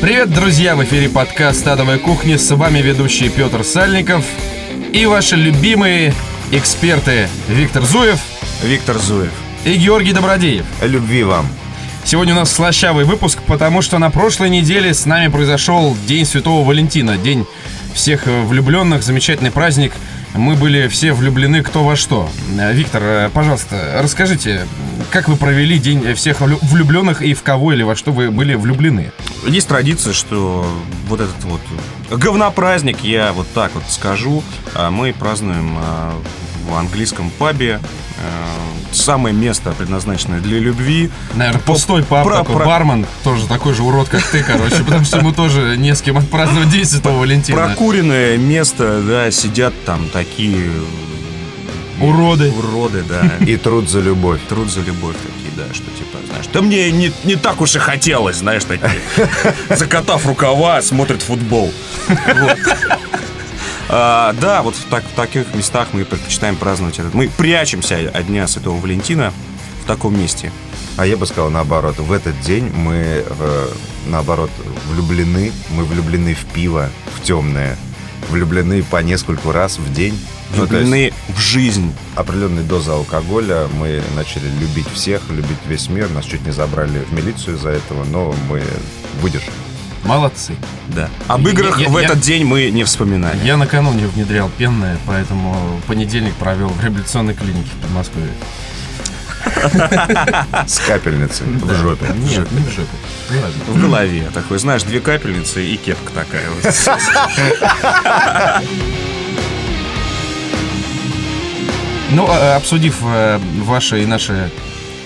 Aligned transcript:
Привет, 0.00 0.34
друзья! 0.34 0.76
В 0.76 0.84
эфире 0.84 1.08
подкаст 1.08 1.66
«Адовая 1.66 1.98
кухня». 1.98 2.36
С 2.36 2.54
вами 2.54 2.80
ведущий 2.80 3.30
Петр 3.30 3.64
Сальников 3.64 4.24
и 4.92 5.06
ваши 5.06 5.34
любимые 5.34 6.12
эксперты 6.52 7.28
Виктор 7.48 7.82
Зуев 7.84 8.20
Виктор 8.62 8.98
Зуев. 8.98 9.32
и 9.64 9.74
Георгий 9.76 10.12
Добродеев. 10.12 10.64
Любви 10.82 11.22
вам. 11.24 11.48
Сегодня 12.04 12.34
у 12.34 12.36
нас 12.36 12.52
слащавый 12.52 13.06
выпуск, 13.06 13.38
потому 13.46 13.80
что 13.80 13.98
на 13.98 14.10
прошлой 14.10 14.50
неделе 14.50 14.92
с 14.92 15.06
нами 15.06 15.28
произошел 15.28 15.96
День 16.06 16.26
Святого 16.26 16.66
Валентина, 16.66 17.16
День 17.16 17.46
всех 17.94 18.26
э, 18.26 18.42
влюбленных, 18.42 19.02
замечательный 19.02 19.50
праздник. 19.50 19.92
Мы 20.34 20.56
были 20.56 20.88
все 20.88 21.12
влюблены 21.12 21.62
кто 21.62 21.84
во 21.84 21.94
что. 21.94 22.28
Э, 22.58 22.72
Виктор, 22.72 23.02
э, 23.04 23.30
пожалуйста, 23.32 24.00
расскажите, 24.02 24.66
как 25.10 25.28
вы 25.28 25.36
провели 25.36 25.78
День 25.78 26.12
всех 26.14 26.40
влю- 26.40 26.58
влюбленных 26.62 27.22
и 27.22 27.34
в 27.34 27.42
кого 27.44 27.72
или 27.72 27.84
во 27.84 27.94
что 27.94 28.10
вы 28.10 28.32
были 28.32 28.54
влюблены? 28.54 29.12
Есть 29.46 29.68
традиция, 29.68 30.12
что 30.12 30.66
вот 31.08 31.20
этот 31.20 31.42
вот 31.44 31.60
говнопраздник, 32.10 33.04
я 33.04 33.32
вот 33.32 33.46
так 33.54 33.70
вот 33.74 33.84
скажу, 33.88 34.42
а, 34.74 34.90
мы 34.90 35.12
празднуем 35.12 35.76
а, 35.78 36.14
в 36.68 36.74
английском 36.74 37.30
пабе. 37.38 37.78
А, 38.24 38.94
Самое 38.94 39.34
место, 39.34 39.72
предназначенное 39.76 40.38
для 40.40 40.58
любви. 40.60 41.10
Наверное, 41.34 41.60
пустой 41.60 42.04
пап, 42.04 42.24
про- 42.24 42.38
такой 42.38 42.56
про- 42.56 42.64
бармен, 42.64 43.06
тоже 43.24 43.46
такой 43.48 43.74
же 43.74 43.82
урод, 43.82 44.08
как 44.08 44.22
ты, 44.22 44.42
короче, 44.44 44.84
потому 44.84 45.04
что 45.04 45.18
ему 45.18 45.32
тоже 45.32 45.76
не 45.76 45.94
с 45.94 46.00
кем 46.00 46.16
отпраздновать 46.18 46.70
День 46.70 46.84
Святого 46.84 47.18
Валентина. 47.20 47.66
Прокуренное 47.66 48.36
место, 48.36 49.02
да, 49.02 49.30
сидят 49.30 49.74
там 49.84 50.08
такие... 50.10 50.70
Уроды. 52.00 52.50
Уроды, 52.50 53.04
да. 53.08 53.44
И 53.44 53.56
труд 53.56 53.88
за 53.88 54.00
любовь. 54.00 54.40
Труд 54.48 54.68
за 54.70 54.80
любовь 54.80 55.14
такие, 55.16 55.52
да, 55.56 55.72
что 55.72 55.84
типа, 55.96 56.18
знаешь, 56.28 56.46
да 56.52 56.60
мне 56.60 56.90
не, 56.90 57.12
не 57.24 57.36
так 57.36 57.60
уж 57.60 57.76
и 57.76 57.78
хотелось, 57.78 58.36
знаешь, 58.36 58.64
такие. 58.64 59.00
Закатав 59.70 60.26
рукава, 60.26 60.82
смотрит 60.82 61.22
футбол. 61.22 61.72
Вот. 62.08 62.58
А, 63.88 64.32
да, 64.40 64.62
вот 64.62 64.74
в, 64.76 64.84
так- 64.88 65.04
в 65.04 65.14
таких 65.14 65.54
местах 65.54 65.88
мы 65.92 66.04
предпочитаем 66.04 66.56
праздновать 66.56 66.98
этот. 66.98 67.14
Мы 67.14 67.28
прячемся 67.28 68.10
от 68.12 68.26
Дня 68.26 68.46
Святого 68.48 68.80
Валентина 68.80 69.32
в 69.82 69.86
таком 69.86 70.18
месте. 70.18 70.50
А 70.96 71.06
я 71.06 71.16
бы 71.16 71.26
сказал 71.26 71.50
наоборот. 71.50 71.98
В 71.98 72.12
этот 72.12 72.40
день 72.40 72.70
мы, 72.74 73.24
э, 73.26 73.68
наоборот, 74.06 74.50
влюблены. 74.90 75.52
Мы 75.70 75.84
влюблены 75.84 76.34
в 76.34 76.44
пиво, 76.46 76.88
в 77.16 77.22
темное. 77.22 77.76
Влюблены 78.30 78.82
по 78.82 79.02
нескольку 79.02 79.52
раз 79.52 79.78
в 79.78 79.92
день. 79.92 80.18
Ну, 80.56 80.60
Влюблены 80.64 81.12
в 81.28 81.40
жизнь. 81.40 81.92
определенной 82.14 82.62
дозы 82.62 82.92
алкоголя. 82.92 83.66
Мы 83.78 84.02
начали 84.16 84.48
любить 84.60 84.88
всех, 84.94 85.28
любить 85.30 85.58
весь 85.66 85.88
мир. 85.88 86.08
Нас 86.10 86.24
чуть 86.24 86.46
не 86.46 86.52
забрали 86.52 87.00
в 87.00 87.12
милицию 87.12 87.56
из-за 87.56 87.70
этого, 87.70 88.04
но 88.04 88.34
мы 88.48 88.62
выдержали. 89.20 89.52
Молодцы. 90.04 90.54
Да. 90.88 91.08
Об 91.28 91.46
играх 91.48 91.78
Я- 91.80 91.88
в 91.88 91.98
я- 91.98 92.04
этот 92.06 92.20
день 92.20 92.44
мы 92.44 92.70
не 92.70 92.84
вспоминали. 92.84 93.38
Я 93.44 93.56
накануне 93.56 94.06
внедрял 94.06 94.50
пенное, 94.58 94.98
поэтому 95.06 95.80
понедельник 95.86 96.34
провел 96.34 96.68
в 96.68 96.82
реабилитационной 96.82 97.34
клинике 97.34 97.70
в 97.78 97.82
Подмосковье. 97.82 98.32
С 100.66 100.78
капельницей 100.80 101.46
в 101.46 101.74
жопе. 101.74 102.06
Нет, 102.16 102.50
не 102.52 102.60
в 102.60 102.70
жопе. 102.70 102.96
Важно. 103.30 103.64
В 103.68 103.80
голове 103.80 104.30
такой, 104.32 104.58
знаешь, 104.58 104.82
две 104.84 105.00
капельницы 105.00 105.64
и 105.64 105.76
кепка 105.76 106.12
такая. 106.12 106.44
вот. 106.50 106.74
Ну, 112.10 112.26
а, 112.28 112.56
обсудив 112.56 112.96
э, 113.02 113.38
ваше 113.62 114.02
и 114.02 114.06
наше 114.06 114.50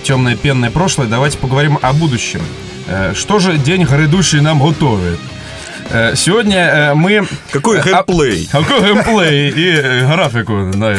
темное 0.03 0.37
пенное 0.37 0.71
прошлое, 0.71 1.07
давайте 1.07 1.39
поговорим 1.39 1.79
о 1.81 1.93
будущем. 1.93 2.41
Э, 2.89 3.13
Что 3.15 3.39
же 3.39 3.57
день 3.59 3.85
грядущий 3.85 4.41
нам 4.41 4.61
готовит? 4.61 5.19
Э, 5.91 6.15
Сегодня 6.17 6.57
э, 6.59 6.95
мы... 6.95 7.27
Какой 7.51 7.79
э, 7.79 7.83
геймплей? 7.83 8.49
а- 8.53 8.59
Какой 8.63 8.81
геймплей 8.83 9.49
и 9.51 10.07
графику. 10.07 10.71
да. 10.75 10.97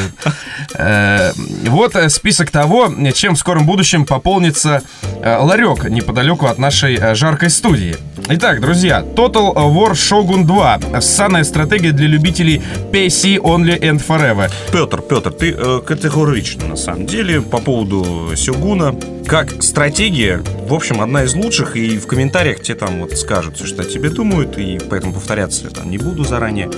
Вот 1.67 1.95
список 2.09 2.51
того, 2.51 2.93
чем 3.13 3.35
в 3.35 3.39
скором 3.39 3.65
будущем 3.65 4.05
пополнится 4.05 4.81
ларек 5.23 5.85
неподалеку 5.89 6.45
от 6.47 6.57
нашей 6.59 7.15
жаркой 7.15 7.49
студии. 7.49 7.97
Итак, 8.31 8.61
друзья, 8.61 9.03
Total 9.15 9.55
War 9.55 9.93
Shogun 9.93 10.43
2. 10.43 11.01
Ссаная 11.01 11.43
стратегия 11.43 11.91
для 11.93 12.05
любителей 12.05 12.61
PC 12.91 13.37
Only 13.37 13.79
and 13.79 14.05
Forever. 14.05 14.51
Петр, 14.71 15.01
Петр, 15.01 15.31
ты 15.31 15.51
э, 15.51 15.81
категорично 15.83 16.67
на 16.67 16.75
самом 16.75 17.07
деле 17.07 17.41
по 17.41 17.57
поводу 17.57 18.33
Сёгуна. 18.35 18.95
Как 19.25 19.63
стратегия, 19.63 20.43
в 20.67 20.75
общем, 20.75 21.01
одна 21.01 21.23
из 21.23 21.33
лучших, 21.33 21.75
и 21.75 21.97
в 21.97 22.05
комментариях 22.05 22.61
тебе 22.61 22.75
там 22.75 22.99
вот 22.99 23.17
скажут, 23.17 23.57
что 23.65 23.81
о 23.81 23.85
тебе 23.85 24.11
думают, 24.11 24.59
и 24.59 24.77
поэтому 24.77 25.13
повторяться 25.13 25.63
я 25.63 25.71
там 25.71 25.89
не 25.89 25.97
буду 25.97 26.23
заранее. 26.23 26.69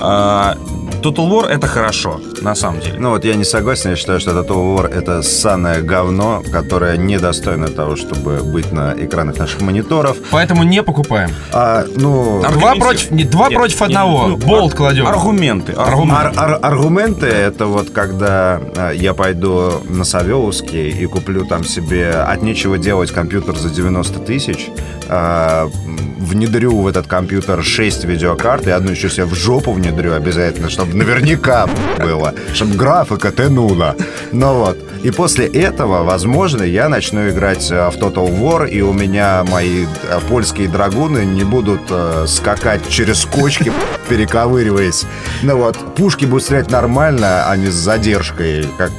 А, 0.00 0.56
Total 1.04 1.28
War 1.28 1.46
это 1.48 1.66
хорошо, 1.66 2.20
на 2.40 2.54
самом 2.54 2.80
деле. 2.80 2.94
Ну 2.98 3.10
вот 3.10 3.24
я 3.24 3.34
не 3.34 3.44
согласен, 3.44 3.90
я 3.90 3.96
считаю, 3.96 4.20
что 4.20 4.30
этот 4.30 4.48
War 4.50 4.88
это 4.88 5.22
ссаное 5.22 5.82
говно, 5.82 6.42
которое 6.50 6.96
недостойно 6.96 7.68
того, 7.68 7.96
чтобы 7.96 8.38
быть 8.42 8.72
на 8.72 8.94
экранах 8.96 9.38
наших 9.38 9.60
мониторов. 9.60 10.16
Поэтому 10.30 10.62
не 10.62 10.82
покупаем. 10.82 11.30
А, 11.52 11.84
ну, 11.96 12.42
Аргументы- 12.42 12.58
Два 12.58 12.74
против- 12.76 13.10
не, 13.10 13.24
два 13.24 13.50
против 13.50 13.82
одного. 13.82 14.36
Болт 14.36 14.72
ар- 14.72 14.76
кладем. 14.76 15.06
Аргументы. 15.06 15.72
Аргументы. 15.72 16.14
ар- 16.16 16.32
ар- 16.36 16.58
аргументы 16.62 17.26
это 17.26 17.66
вот 17.66 17.90
когда 17.90 18.60
а, 18.76 18.90
я 18.92 19.12
пойду 19.14 19.82
на 19.88 20.04
Савеловский 20.04 20.88
и 20.90 21.06
куплю 21.06 21.44
там 21.44 21.64
себе 21.64 22.10
от 22.12 22.42
нечего 22.42 22.78
делать 22.78 23.10
компьютер 23.10 23.56
за 23.56 23.68
90 23.70 24.20
тысяч, 24.20 24.68
а, 25.08 25.68
внедрю 26.16 26.78
в 26.80 26.86
этот 26.86 27.06
компьютер 27.06 27.62
6 27.62 28.04
видеокарт 28.04 28.66
и 28.66 28.70
одну 28.70 28.90
еще 28.92 29.08
себе 29.10 29.24
в 29.24 29.34
жопу 29.34 29.72
внедрю 29.72 30.14
обязательно, 30.14 30.70
чтобы 30.70 30.94
наверняка 30.96 31.68
было, 31.98 32.34
чтобы 32.54 32.74
графика 32.76 33.32
тянула. 33.32 33.96
Ну 34.32 34.54
вот. 34.54 34.78
И 35.02 35.10
после 35.10 35.46
этого, 35.46 36.02
возможно, 36.02 36.62
я 36.62 36.88
начну 36.88 37.28
играть 37.28 37.70
э, 37.70 37.90
в 37.90 37.96
Total 37.98 38.26
War, 38.40 38.66
и 38.66 38.80
у 38.80 38.94
меня 38.94 39.44
мои 39.50 39.84
э, 39.84 40.18
польские 40.30 40.66
драгуны 40.68 41.26
не 41.26 41.44
будут 41.44 41.82
э, 41.90 42.24
скакать 42.26 42.88
через 42.88 43.26
кочки, 43.26 43.70
перековыриваясь. 44.08 45.04
Ну 45.42 45.58
вот, 45.58 45.76
пушки 45.94 46.24
будут 46.24 46.44
стрелять 46.44 46.70
нормально, 46.70 47.50
а 47.50 47.56
не 47.56 47.66
с 47.66 47.74
задержкой, 47.74 48.66
как, 48.78 48.92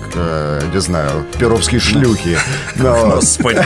не 0.74 0.80
знаю, 0.80 1.26
перовские 1.40 1.80
шлюхи. 1.82 2.38
Но- 2.76 3.16
Господи. 3.16 3.62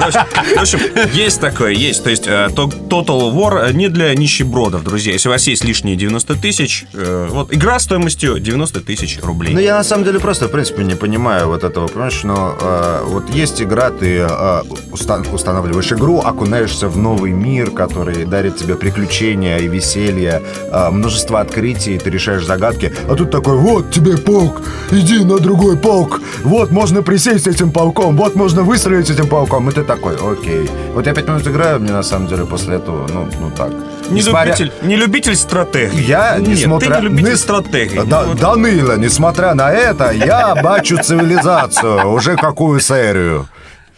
Общем- 0.00 0.20
в 0.56 0.60
общем, 0.60 0.78
есть 1.12 1.40
такое, 1.40 1.72
есть. 1.72 2.04
То 2.04 2.10
есть 2.10 2.24
то- 2.24 2.70
Total 2.90 3.32
War 3.32 3.72
не 3.72 3.88
для 3.88 4.12
нищебродов, 4.14 4.82
друзья. 4.82 5.12
Если 5.12 5.28
у 5.28 5.32
вас 5.32 5.46
есть 5.46 5.64
лишние 5.64 5.94
90 5.96 6.34
тысяч, 6.34 6.84
э, 6.92 7.28
вот 7.30 7.54
игра 7.54 7.78
стоимостью 7.78 8.40
90 8.40 8.80
тысяч 8.80 9.20
рублей. 9.22 9.54
Ну, 9.54 9.60
я 9.60 9.76
на 9.76 9.84
самом 9.84 10.04
деле 10.04 10.18
просто, 10.18 10.48
в 10.48 10.50
принципе, 10.50 10.82
не 10.82 10.96
понимаю 10.96 11.46
вот 11.46 11.62
этого, 11.62 11.86
понимаешь, 11.86 12.24
но 12.24 12.56
э, 12.60 13.02
вот 13.06 13.30
есть 13.30 13.62
игра, 13.62 13.90
ты 13.90 14.26
э, 14.28 14.62
уста- 14.90 15.22
устанавливаешь 15.32 15.92
игру, 15.92 16.18
окунаешься 16.18 16.88
в 16.88 16.98
новый 16.98 17.30
мир, 17.30 17.70
который 17.70 18.24
дарит 18.24 18.56
тебе 18.56 18.74
приключения 18.74 19.58
и 19.58 19.68
веселье, 19.68 20.42
э, 20.72 20.90
множество 20.90 21.40
открытий, 21.40 21.96
ты 21.98 22.10
решаешь 22.10 22.44
загадки, 22.44 22.92
а 23.08 23.14
тут 23.14 23.30
такой, 23.30 23.56
вот 23.56 23.92
тебе 23.92 24.16
паук, 24.16 24.62
иди 24.90 25.24
на 25.24 25.38
другой 25.38 25.76
паук, 25.76 26.20
вот 26.42 26.72
можно 26.72 27.02
присесть 27.02 27.46
этим 27.46 27.70
пауком, 27.70 28.16
вот 28.16 28.34
можно 28.34 28.62
выстрелить 28.62 29.10
этим 29.10 29.28
пауком, 29.28 29.68
и 29.68 29.72
ты 29.72 29.84
такой, 29.84 30.16
окей. 30.16 30.68
Вот 30.92 31.06
я 31.06 31.14
пять 31.14 31.28
минут 31.28 31.46
играю, 31.46 31.78
мне 31.78 31.92
на 31.92 32.02
самом 32.02 32.26
деле 32.26 32.44
после 32.44 32.79
этого, 32.80 33.06
ну, 33.08 33.28
ну 33.40 33.50
так. 33.56 33.70
не, 34.10 34.16
Несмотря- 34.20 34.44
любитель, 34.56 34.72
не 34.82 34.96
любитель 34.96 35.36
стратегии. 35.36 36.02
Я, 36.02 36.36
Нет, 36.38 36.48
несмотря... 36.48 36.96
ты 36.96 37.00
не 37.02 37.08
любитель 37.08 37.30
Нес- 37.32 37.40
стратегии. 37.40 38.00
Да, 38.06 38.22
Вот. 38.24 38.38
Данила, 38.38 38.96
несмотря 38.96 39.54
на 39.54 39.70
это, 39.72 40.10
я 40.10 40.54
бачу 40.62 40.98
цивилизацию. 41.02 42.10
Уже 42.12 42.36
какую 42.36 42.80
серию? 42.80 43.48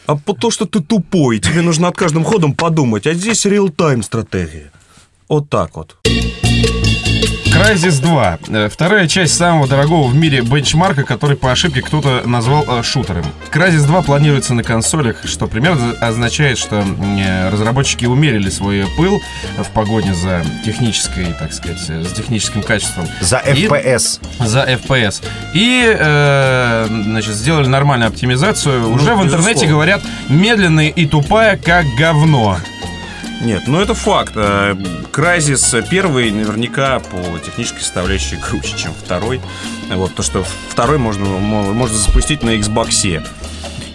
А 0.06 0.16
по 0.16 0.34
то, 0.34 0.50
что 0.50 0.64
ты 0.66 0.80
тупой, 0.80 1.38
тебе 1.38 1.62
нужно 1.62 1.88
от 1.88 1.96
каждым 1.96 2.24
ходом 2.24 2.54
подумать, 2.54 3.06
а 3.06 3.14
здесь 3.14 3.44
реал-тайм 3.46 4.02
стратегия. 4.02 4.70
Вот 5.28 5.48
так 5.48 5.76
вот. 5.76 5.96
Crysis 7.26 8.00
2. 8.00 8.38
Э, 8.48 8.68
Вторая 8.70 9.06
часть 9.06 9.36
самого 9.36 9.68
дорогого 9.68 10.08
в 10.08 10.14
мире 10.14 10.40
бенчмарка, 10.40 11.04
который 11.04 11.36
по 11.36 11.52
ошибке 11.52 11.82
кто-то 11.82 12.22
назвал 12.24 12.64
э, 12.68 12.82
шутером. 12.82 13.24
Crysis 13.52 13.84
2 13.86 14.02
планируется 14.02 14.54
на 14.54 14.62
консолях, 14.62 15.18
что 15.24 15.46
примерно 15.46 15.92
означает, 16.00 16.58
что 16.58 16.84
э, 16.84 17.48
разработчики 17.50 18.06
умерили 18.06 18.50
свой 18.50 18.86
пыл 18.96 19.20
в 19.58 19.68
погоне 19.70 20.14
за 20.14 20.42
технической, 20.64 21.26
так 21.38 21.52
сказать, 21.52 21.80
э, 21.88 22.02
за 22.02 22.14
техническим 22.14 22.62
качеством. 22.62 23.06
За 23.20 23.38
И- 23.38 23.66
FPS. 23.66 24.20
за 24.44 24.60
FPS. 24.64 25.22
И, 25.54 25.84
э, 25.96 26.86
значит, 26.88 27.34
сделали 27.34 27.68
нормальную 27.68 28.08
оптимизацию. 28.08 28.90
Уже 28.92 29.14
в 29.14 29.22
интернете 29.22 29.66
говорят 29.66 30.02
медленная 30.28 30.88
и 30.88 31.06
тупая, 31.06 31.56
как 31.56 31.84
говно. 31.98 32.56
Нет, 33.42 33.64
ну 33.66 33.80
это 33.80 33.94
факт. 33.94 34.32
Э, 34.36 34.74
Crysis 35.12 35.84
первый 35.88 36.30
наверняка 36.30 37.00
по 37.00 37.38
технической 37.44 37.80
составляющей 37.82 38.36
круче, 38.36 38.76
чем 38.76 38.92
второй. 38.94 39.40
Вот, 39.90 40.14
то, 40.14 40.22
что 40.22 40.44
второй 40.68 40.98
можно, 40.98 41.24
мо- 41.24 41.72
можно 41.72 41.96
запустить 41.98 42.42
на 42.42 42.50
Xbox. 42.56 43.22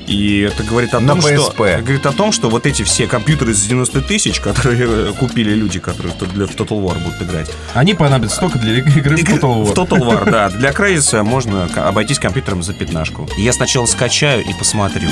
И 0.06 0.40
это 0.40 0.64
говорит 0.64 0.94
о 0.94 1.00
На 1.02 1.14
том, 1.14 1.22
что 1.22 1.54
говорит 1.82 2.06
о 2.06 2.14
том, 2.14 2.32
что 2.32 2.50
вот 2.50 2.66
эти 2.66 2.84
все 2.84 3.08
компьютеры 3.08 3.54
за 3.54 3.68
90 3.68 4.02
тысяч, 4.04 4.40
которые 4.40 4.86
э, 5.10 5.14
купили 5.18 5.54
люди, 5.54 5.80
которые 5.80 6.14
в 6.14 6.34
для- 6.34 6.46
в 6.46 6.52
Total 6.52 6.82
War 6.82 6.98
будут 7.04 7.22
играть. 7.22 7.50
Они 7.74 7.94
понадобятся 7.94 8.40
только 8.40 8.58
для 8.60 8.80
игры 8.80 9.18
в 9.18 9.20
Total 9.24 9.64
В 9.64 9.72
War. 9.72 9.76
Total 9.76 10.00
War, 10.00 10.30
да. 10.32 10.50
Для 10.50 10.72
Crysis 10.72 11.22
можно 11.24 11.66
обойтись 11.76 12.20
компьютером 12.20 12.64
за 12.64 12.74
пятнашку. 12.74 13.30
Я 13.38 13.52
сначала 13.52 13.86
скачаю 13.86 14.44
и 14.46 14.54
посмотрю. 14.54 15.10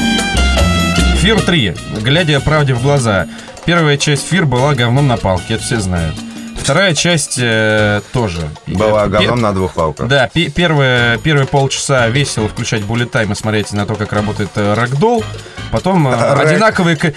Фир 1.17 1.41
3. 1.41 1.75
Глядя 2.01 2.39
правде 2.39 2.73
в 2.73 2.81
глаза. 2.81 3.27
Первая 3.65 3.97
часть 3.97 4.27
Фир 4.29 4.45
была 4.45 4.75
говном 4.75 5.07
на 5.07 5.17
палке, 5.17 5.55
это 5.55 5.63
все 5.63 5.79
знают. 5.79 6.15
Вторая 6.57 6.95
часть 6.95 7.37
э, 7.39 8.01
тоже. 8.11 8.41
Была 8.65 9.07
говном 9.07 9.39
на 9.41 9.53
двух 9.53 9.73
палках. 9.73 10.07
Да, 10.07 10.29
пе- 10.33 10.49
первые, 10.49 11.19
первые 11.19 11.45
полчаса 11.47 12.07
весело 12.07 12.47
включать 12.47 12.83
буллет 12.83 13.11
тайм 13.11 13.31
и 13.31 13.35
смотреть 13.35 13.71
на 13.73 13.85
то, 13.85 13.95
как 13.95 14.13
работает 14.13 14.49
э. 14.55 15.23
Потом 15.71 16.07
э, 16.07 16.11
Рэк. 16.35 16.47
одинаковые, 16.47 16.95
ко- 16.95 17.13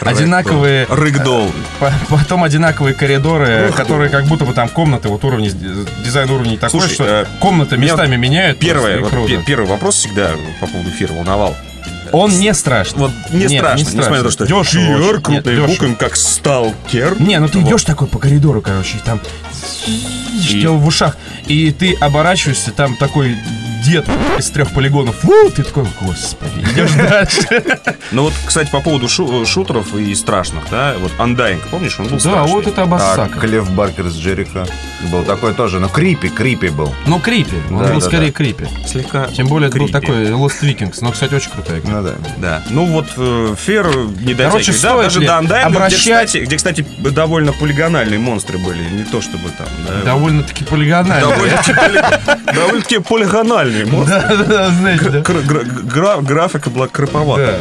одинаковые, 0.00 0.86
Рыгдол. 0.88 1.52
по- 1.78 1.92
потом 2.08 2.42
одинаковые 2.42 2.94
коридоры, 2.94 3.72
которые 3.76 4.10
как 4.10 4.24
будто 4.26 4.44
бы 4.44 4.54
там 4.54 4.68
комнаты, 4.68 5.08
вот 5.08 5.22
уровни, 5.24 5.48
дизайн 6.04 6.30
уровней 6.30 6.56
такой, 6.56 6.80
Слушай, 6.80 6.94
что 6.94 7.04
э, 7.04 7.26
комнаты 7.40 7.76
меня 7.76 7.92
местами 7.92 8.16
меняют. 8.16 8.58
Первое, 8.58 9.00
вот 9.00 9.10
круто. 9.10 9.28
пе- 9.28 9.42
первый 9.44 9.66
вопрос 9.68 9.96
всегда 9.96 10.30
по 10.60 10.66
поводу 10.66 10.90
эфира 10.90 11.12
волновал. 11.12 11.54
Он 12.14 12.30
не 12.38 12.54
страшный. 12.54 12.98
Вот 13.00 13.12
не 13.30 13.46
Нет, 13.46 13.60
страшно, 13.60 13.84
несмотря 13.84 14.16
на 14.18 14.22
то, 14.24 14.30
что. 14.30 14.46
Нет, 15.30 15.42
крупными 15.42 15.56
дешево. 15.56 15.66
буквами, 15.66 15.94
как 15.94 16.16
сталкер. 16.16 17.20
Не, 17.20 17.38
ну 17.40 17.48
ты 17.48 17.58
Вот. 17.58 17.68
идешь 17.68 17.84
такой 17.84 18.06
по 18.08 18.18
коридору, 18.18 18.60
короче, 18.62 18.96
и 18.98 19.00
там 19.00 19.20
И- 19.86 20.60
и... 20.60 20.66
в 20.66 20.86
ушах, 20.86 21.16
и 21.46 21.70
ты 21.72 21.94
оборачиваешься, 21.94 22.70
там 22.70 22.96
такой 22.96 23.36
дед 23.84 24.06
из 24.38 24.50
трех 24.50 24.72
полигонов, 24.72 25.14
Фу, 25.20 25.50
ты 25.54 25.62
такой, 25.62 25.84
господи, 26.00 26.60
идешь 26.72 26.92
дальше. 26.92 27.64
Ну 28.12 28.22
вот, 28.24 28.32
кстати, 28.44 28.70
по 28.70 28.80
поводу 28.80 29.08
шу- 29.08 29.44
шутеров 29.46 29.94
и 29.94 30.14
страшных, 30.14 30.64
да, 30.70 30.94
вот 30.98 31.12
Undying, 31.18 31.60
помнишь, 31.70 31.96
он 31.98 32.06
был 32.06 32.14
Да, 32.14 32.20
страшный. 32.20 32.52
вот 32.52 32.66
это 32.66 32.80
А 32.82 32.84
обоссака. 32.84 33.38
Клев 33.40 33.70
Баркер 33.70 34.08
с 34.08 34.16
Джериха 34.16 34.66
был 35.10 35.22
такой 35.24 35.54
тоже, 35.54 35.80
но 35.80 35.88
крипи, 35.88 36.28
крипи 36.28 36.68
был. 36.68 36.94
Ну, 37.06 37.20
крипи, 37.20 37.56
он 37.70 37.78
Да, 37.78 37.84
был 37.92 38.00
да, 38.00 38.06
скорее 38.06 38.26
да. 38.26 38.32
крипи. 38.32 38.64
Слегка 38.86 39.26
Тем 39.26 39.46
более 39.48 39.68
это 39.68 39.78
был 39.78 39.88
такой 39.88 40.28
Lost 40.30 40.60
Vikings, 40.62 40.96
но, 41.00 41.12
кстати, 41.12 41.34
очень 41.34 41.50
крутая 41.50 41.80
игра. 41.80 41.90
Ну 42.00 42.02
да. 42.02 42.12
Да, 42.38 42.62
ну 42.70 42.86
вот 42.86 43.06
э, 43.16 43.54
Фер 43.64 43.86
не 44.20 44.34
Короче, 44.34 44.72
дотягивает, 44.72 44.82
да, 44.82 44.88
стоит 44.88 45.02
даже 45.04 45.20
ли 45.20 45.26
до 45.26 45.32
Undying, 45.32 45.62
обращать- 45.62 46.00
где, 46.00 46.12
кстати, 46.26 46.38
где, 46.44 46.56
кстати, 46.56 46.86
довольно 47.10 47.52
полигональные 47.52 48.18
монстры 48.18 48.58
были, 48.58 48.82
не 48.90 49.04
то 49.04 49.20
чтобы 49.20 49.48
там, 49.50 49.66
да. 49.86 50.02
Довольно-таки 50.04 50.64
полигонально. 50.64 51.28
Довольно-таки 51.28 51.72
поли- 51.72 52.54
довольно-таки 52.54 52.98
полигональные 52.98 53.73
монстры. 53.82 54.20
Да, 54.20 54.36
да, 54.36 54.44
да, 54.44 54.70
знаете, 54.70 55.10
да. 55.10 55.20
Гра- 55.20 55.40
гра- 55.40 55.64
гра- 55.64 56.20
Графика 56.20 56.70
была 56.70 56.86
кроповата. 56.88 57.58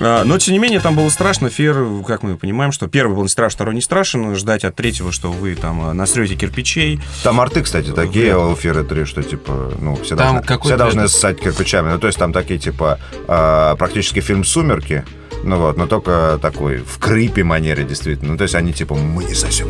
А, 0.00 0.24
Но, 0.24 0.38
тем 0.38 0.54
не 0.54 0.58
менее, 0.58 0.80
там 0.80 0.96
было 0.96 1.08
страшно. 1.08 1.50
Фер, 1.50 1.86
как 2.06 2.22
мы 2.22 2.36
понимаем, 2.36 2.72
что 2.72 2.88
первый 2.88 3.14
был 3.14 3.22
не 3.22 3.28
страшен, 3.28 3.54
второй 3.54 3.74
не 3.74 3.80
страшен. 3.80 4.34
Ждать 4.34 4.64
от 4.64 4.74
третьего, 4.74 5.12
что 5.12 5.30
вы 5.30 5.54
там 5.54 5.82
а, 5.82 5.92
насрете 5.94 6.34
кирпичей. 6.34 7.00
Там 7.22 7.40
арты, 7.40 7.62
кстати, 7.62 7.90
такие 7.90 8.36
у 8.36 8.54
Фира 8.56 8.82
3, 8.82 9.04
что 9.04 9.22
типа, 9.22 9.72
ну, 9.80 9.96
все, 9.96 10.16
Там 10.16 10.42
должны, 10.42 10.60
все 10.64 10.76
должны 10.76 11.08
ссать 11.08 11.40
кирпичами. 11.40 11.90
Ну, 11.90 11.98
то 11.98 12.06
есть 12.06 12.18
там 12.18 12.32
такие, 12.32 12.58
типа, 12.58 12.98
а, 13.28 13.76
практически 13.76 14.20
фильм 14.20 14.44
«Сумерки», 14.44 15.04
ну 15.44 15.58
вот, 15.58 15.76
но 15.76 15.86
только 15.86 16.38
такой 16.40 16.78
в 16.78 16.98
крипе 16.98 17.44
манере, 17.44 17.84
действительно. 17.84 18.32
Ну, 18.32 18.38
то 18.38 18.44
есть 18.44 18.54
они, 18.54 18.72
типа, 18.72 18.94
мы 18.94 19.24
не 19.24 19.34
сосем. 19.34 19.68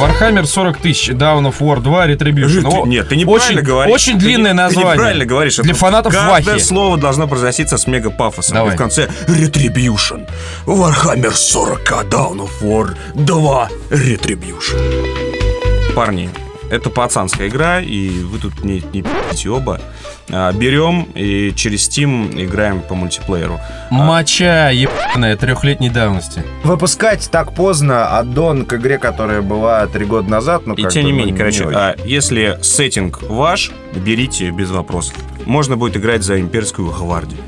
Warhammer 0.00 0.44
40 0.44 0.78
тысяч, 0.78 1.08
Down 1.10 1.44
of 1.50 1.56
War 1.60 1.80
2, 1.80 2.06
Retribution. 2.08 2.60
Ты- 2.62 2.76
О, 2.76 2.86
Нет, 2.86 3.08
ты 3.08 3.16
неправильно 3.16 3.60
очень, 3.60 3.62
говоришь. 3.62 3.94
Очень 3.94 4.12
Ты 4.14 4.18
длинное 4.18 4.50
Ты 4.50 4.56
название. 4.56 4.92
неправильно 4.92 5.24
говоришь. 5.24 5.56
Для 5.56 5.70
Это 5.70 5.78
фанатов 5.80 6.12
Каждое 6.12 6.54
Вахи. 6.54 6.62
слово 6.62 6.98
должно 6.98 7.26
произноситься 7.26 7.78
с 7.78 7.86
мега-пафосом. 7.86 8.54
Давай. 8.56 8.72
И 8.72 8.74
в 8.74 8.78
конце 8.78 9.08
Retribution. 9.26 10.28
Warhammer 10.66 11.32
40, 11.32 12.04
Down 12.10 12.46
of 12.46 12.50
War 12.60 12.94
2, 13.14 13.68
Retribution. 13.90 15.06
Парни, 15.94 16.28
это 16.70 16.90
пацанская 16.90 17.48
игра, 17.48 17.80
и 17.80 18.08
вы 18.10 18.38
тут 18.38 18.62
не, 18.64 18.82
не 18.92 19.02
пи***те 19.02 19.48
оба. 19.48 19.80
А, 20.30 20.52
Берем 20.52 21.02
и 21.14 21.52
через 21.54 21.88
Steam 21.88 22.32
играем 22.42 22.80
по 22.80 22.94
мультиплееру. 22.94 23.60
Моча 23.90 24.70
ебаная 24.70 25.36
трехлетней 25.36 25.88
давности. 25.90 26.42
Выпускать 26.64 27.28
так 27.30 27.52
поздно 27.54 28.18
аддон 28.18 28.64
к 28.64 28.74
игре, 28.74 28.98
которая 28.98 29.42
была 29.42 29.86
три 29.86 30.04
года 30.04 30.28
назад, 30.28 30.66
ну, 30.66 30.74
И 30.74 30.86
тем 30.88 31.04
не 31.06 31.12
ну, 31.12 31.18
менее, 31.18 31.36
короче, 31.36 31.64
очень. 31.66 31.76
а, 31.78 31.94
если 32.04 32.58
сеттинг 32.62 33.22
ваш, 33.22 33.70
берите 33.94 34.50
без 34.50 34.70
вопросов. 34.70 35.14
Можно 35.44 35.76
будет 35.76 35.96
играть 35.96 36.22
за 36.22 36.40
имперскую 36.40 36.90
гвардию. 36.90 37.38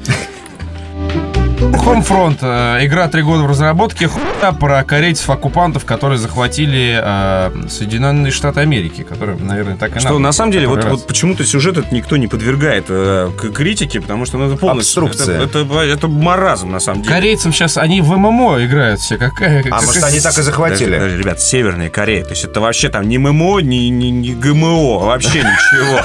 Homefront. 1.87 2.39
э, 2.43 2.85
игра 2.87 3.09
три 3.09 3.23
года 3.23 3.43
в 3.45 3.47
разработке. 3.47 4.09
Хуйня 4.09 4.53
про 4.53 4.83
корейцев-оккупантов, 4.85 5.85
которые 5.85 6.19
захватили 6.19 6.99
э, 7.03 7.69
Соединенные 7.69 8.31
Штаты 8.33 8.61
Америки. 8.61 9.03
Которые, 9.03 9.39
наверное, 9.39 9.77
так 9.77 9.97
и 9.97 9.99
Что 9.99 10.09
надо. 10.11 10.19
на 10.21 10.33
самом 10.33 10.53
деле, 10.53 10.67
вот, 10.69 10.85
раз. 10.85 10.93
вот 10.93 11.07
почему-то 11.07 11.45
сюжет 11.45 11.79
этот 11.79 11.93
никто 11.93 12.17
не 12.17 12.27
подвергает 12.29 12.87
э, 12.89 13.31
к 13.37 13.51
критике, 13.53 14.01
потому 14.01 14.27
что 14.27 14.39
ну, 14.39 14.49
это 14.49 14.57
полностью... 14.57 15.05
Обструкция. 15.05 15.43
Это, 15.43 15.61
это, 15.61 15.75
это 15.81 16.09
маразм, 16.09 16.71
на 16.71 16.81
самом 16.81 17.03
деле. 17.03 17.15
Корейцам 17.15 17.53
сейчас 17.53 17.77
они 17.77 18.01
в 18.01 18.11
ММО 18.17 18.65
играют 18.65 19.01
все. 19.01 19.17
Какая, 19.17 19.61
А 19.61 19.63
какая- 19.63 19.87
может, 19.87 20.05
они 20.05 20.21
так 20.21 20.37
и 20.39 20.43
захватили? 20.43 20.91
Даже, 20.91 21.01
даже, 21.07 21.19
ребят, 21.19 21.41
Северная 21.41 21.89
Корея. 21.91 22.25
То 22.25 22.31
есть 22.31 22.45
это 22.45 22.61
вообще 22.61 22.89
там 22.89 23.09
не 23.09 23.19
ММО, 23.19 23.61
не, 23.61 23.89
не, 23.89 24.11
не 24.11 24.35
ГМО, 24.35 24.99
вообще 24.99 25.39
ничего. 25.41 26.01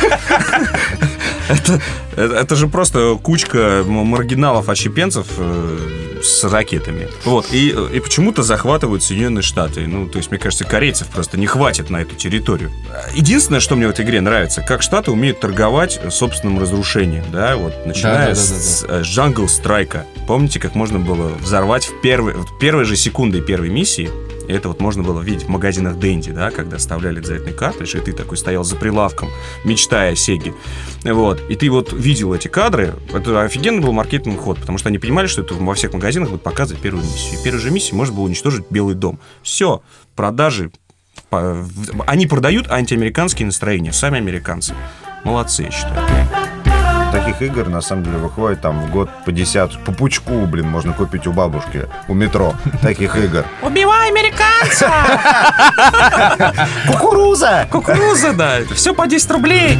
Это, 1.50 1.82
это, 2.16 2.36
это 2.36 2.56
же 2.56 2.68
просто 2.68 3.18
кучка 3.22 3.84
маргиналов, 3.86 4.70
отщепенцев 4.70 5.28
э, 5.38 5.78
с 6.24 6.44
ракетами. 6.44 7.08
Вот, 7.26 7.48
и, 7.52 7.70
и 7.70 8.00
почему-то 8.00 8.44
захватывают 8.44 9.04
Соединенные 9.04 9.42
Штаты. 9.44 9.86
Ну, 9.88 10.08
то 10.08 10.18
есть, 10.18 10.32
мне 10.32 10.40
кажется, 10.40 10.64
корейцев 10.64 11.08
просто 11.08 11.38
не 11.38 11.48
хватит 11.48 11.90
на 11.90 12.02
эту 12.02 12.16
территорию. 12.16 12.72
Единственное, 13.14 13.60
что 13.60 13.76
мне 13.76 13.88
в 13.88 13.92
этой 13.92 14.06
игре 14.06 14.22
нравится, 14.22 14.62
как 14.62 14.82
Штаты 14.82 15.12
умеют 15.12 15.40
торговать 15.40 16.00
собственным 16.10 16.60
разрушением, 16.60 17.26
да, 17.32 17.58
вот, 17.58 17.86
начиная 17.86 18.34
Да-да-да-да-да. 18.34 18.36
с 18.36 18.86
э, 18.88 19.02
Jungle 19.02 19.48
Strike. 19.48 20.04
Помните, 20.28 20.60
как 20.60 20.76
можно 20.76 21.00
было 21.00 21.30
взорвать 21.30 21.86
в 21.86 22.02
первой, 22.02 22.34
в 22.34 22.58
первой 22.60 22.86
же 22.86 22.96
секунды 22.96 23.42
первой 23.42 23.70
миссии 23.70 24.10
и 24.48 24.54
это 24.54 24.68
вот 24.68 24.82
можно 24.82 25.04
было 25.04 25.22
видеть 25.22 25.44
в 25.44 25.50
магазинах 25.50 25.98
Дэнди, 25.98 26.32
да, 26.32 26.52
когда 26.52 26.78
оставляли 26.78 27.20
обязательный 27.20 27.54
картридж, 27.54 27.98
и 27.98 28.00
ты 28.00 28.14
такой 28.14 28.38
стоял 28.38 28.64
за 28.64 28.76
прилавком, 28.76 29.30
мечтая 29.64 30.14
о 30.14 30.16
Сеге. 30.16 30.54
Вот. 31.04 31.42
И 31.50 31.56
ты 31.56 31.70
вот 31.70 31.94
видел 31.94 32.34
эти 32.34 32.48
кадры. 32.48 32.96
Это 33.14 33.44
офигенный 33.44 33.82
был 33.82 33.94
маркетинговый 33.94 34.44
ход, 34.44 34.60
потому 34.60 34.78
что 34.78 34.90
они 34.90 35.00
понимали, 35.00 35.28
что 35.28 35.42
это 35.42 35.54
во 35.54 35.74
всех 35.74 35.94
магазинах 35.94 36.30
будет 36.30 36.44
показывать 36.44 36.82
первую 36.82 37.04
миссию. 37.04 37.40
И 37.40 37.44
первой 37.44 37.60
же 37.60 37.72
миссии 37.72 37.94
можно 37.94 38.16
было 38.16 38.26
уничтожить 38.26 38.66
Белый 38.70 38.96
дом. 38.96 39.20
Все, 39.42 39.82
продажи. 40.16 40.72
Они 41.32 42.28
продают 42.28 42.70
антиамериканские 42.70 43.48
настроения, 43.48 43.92
сами 43.92 44.18
американцы. 44.18 44.76
Молодцы, 45.24 45.64
я 45.64 45.72
считаю. 45.72 46.53
Таких 47.14 47.44
игр, 47.44 47.70
на 47.70 47.82
самом 47.82 48.04
деле, 48.06 48.18
выходит 48.18 48.62
там 48.62 48.82
в 48.82 48.90
год 48.90 49.08
по 49.24 49.32
десятку. 49.32 49.80
По 49.86 49.92
пучку, 49.92 50.48
блин, 50.48 50.68
можно 50.68 50.94
купить 50.94 51.28
у 51.28 51.32
бабушки, 51.32 51.88
у 52.08 52.16
метро. 52.16 52.56
Таких 52.82 53.16
игр. 53.16 53.46
Убивай 53.62 54.10
американца! 54.10 54.92
Кукуруза! 56.88 57.68
Кукуруза, 57.70 58.34
да. 58.34 58.58
Все 58.74 58.96
по 58.96 59.06
10 59.06 59.30
рублей. 59.32 59.78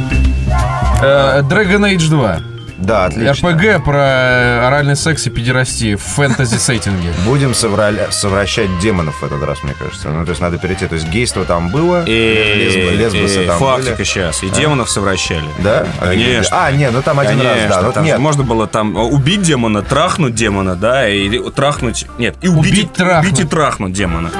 Э, 1.02 1.40
Dragon 1.40 1.80
Age 1.92 2.08
2. 2.08 2.53
Да, 2.84 3.06
отлично. 3.06 3.50
РПГ 3.50 3.84
про 3.84 4.66
оральный 4.66 4.96
секс 4.96 5.26
и 5.26 5.30
педерастию 5.30 5.98
в 5.98 6.02
фэнтези-сеттинге. 6.02 7.12
Будем 7.26 7.50
совра- 7.52 8.10
совращать 8.10 8.78
демонов 8.80 9.20
в 9.20 9.24
этот 9.24 9.42
раз, 9.42 9.62
мне 9.62 9.74
кажется. 9.74 10.08
Ну, 10.10 10.24
то 10.24 10.30
есть 10.30 10.40
надо 10.40 10.58
перейти. 10.58 10.86
То 10.86 10.94
есть 10.94 11.08
гейство 11.08 11.44
там 11.44 11.70
было, 11.70 12.04
лесбосы 12.06 13.46
там 13.46 13.58
фактика 13.58 13.94
были. 13.96 14.04
сейчас. 14.04 14.42
И 14.42 14.48
демонов 14.50 14.90
совращали. 14.90 15.44
Да? 15.58 15.86
Конечно. 16.00 16.56
А, 16.66 16.70
нет, 16.72 16.92
ну 16.92 17.02
там 17.02 17.18
один 17.18 17.40
раз, 17.40 17.58
да. 17.68 17.82
Ну, 17.82 17.92
там 17.92 18.04
нет, 18.04 18.18
можно 18.18 18.42
было 18.44 18.66
там 18.66 18.96
убить 18.96 19.42
демона, 19.42 19.82
трахнуть 19.82 20.34
демона, 20.34 20.76
да, 20.76 21.08
и 21.08 21.38
трахнуть... 21.50 22.06
Нет, 22.18 22.36
и 22.42 22.48
убить, 22.48 22.72
Убить, 22.72 22.84
и- 22.84 22.96
трахнуть. 22.98 23.32
убить 23.32 23.44
и 23.44 23.48
трахнуть 23.48 23.92
демона. 23.92 24.30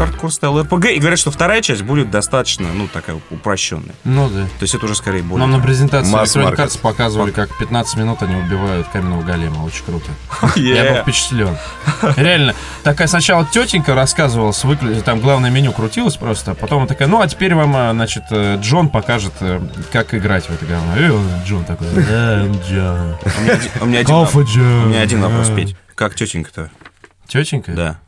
Хардкор 0.00 0.32
стайл 0.32 0.58
РПГ. 0.62 0.86
И 0.86 0.98
говорят, 0.98 1.18
что 1.18 1.30
вторая 1.30 1.60
часть 1.60 1.82
будет 1.82 2.10
достаточно, 2.10 2.72
ну, 2.72 2.88
такая 2.88 3.20
упрощенная. 3.28 3.94
Ну 4.04 4.30
да. 4.30 4.44
То 4.44 4.62
есть 4.62 4.74
это 4.74 4.86
уже 4.86 4.94
скорее 4.94 5.22
более... 5.22 5.46
Нам 5.46 5.58
на 5.58 5.62
презентации 5.62 6.10
Electronic. 6.14 6.56
Arts 6.56 6.80
показывали, 6.80 7.32
как 7.32 7.50
15 7.58 7.98
минут 7.98 8.22
они 8.22 8.36
убивают 8.36 8.88
каменного 8.88 9.22
голема. 9.22 9.62
Очень 9.62 9.84
круто. 9.84 10.10
Yeah. 10.56 10.58
Я 10.84 10.94
был 10.94 11.02
впечатлен. 11.02 11.54
Реально, 12.16 12.54
такая 12.82 13.08
сначала 13.08 13.44
тетенька 13.44 13.94
рассказывала, 13.94 14.52
с 14.52 14.64
выкли- 14.64 15.02
там 15.02 15.20
главное 15.20 15.50
меню 15.50 15.72
крутилось 15.72 16.16
просто, 16.16 16.52
а 16.52 16.54
потом 16.54 16.78
она 16.78 16.86
такая, 16.86 17.06
ну 17.06 17.20
а 17.20 17.28
теперь 17.28 17.54
вам, 17.54 17.76
а, 17.76 17.92
значит, 17.92 18.22
э, 18.30 18.58
Джон 18.58 18.88
покажет, 18.88 19.34
э, 19.40 19.60
как 19.92 20.14
играть 20.14 20.46
в 20.46 20.50
это 20.50 20.64
говно. 20.64 20.96
И 20.96 21.10
он, 21.10 21.26
Джон 21.44 21.64
такой, 21.66 21.88
да, 21.94 22.46
Джон. 22.70 23.16
У 23.82 23.86
меня 23.86 24.00
один- 25.02 25.20
вопрос. 25.20 25.50
Петь. 25.54 25.76
Как 25.94 26.14
тетенька-то? 26.14 26.70
Тетенька? 27.28 27.72
Да. 27.72 27.98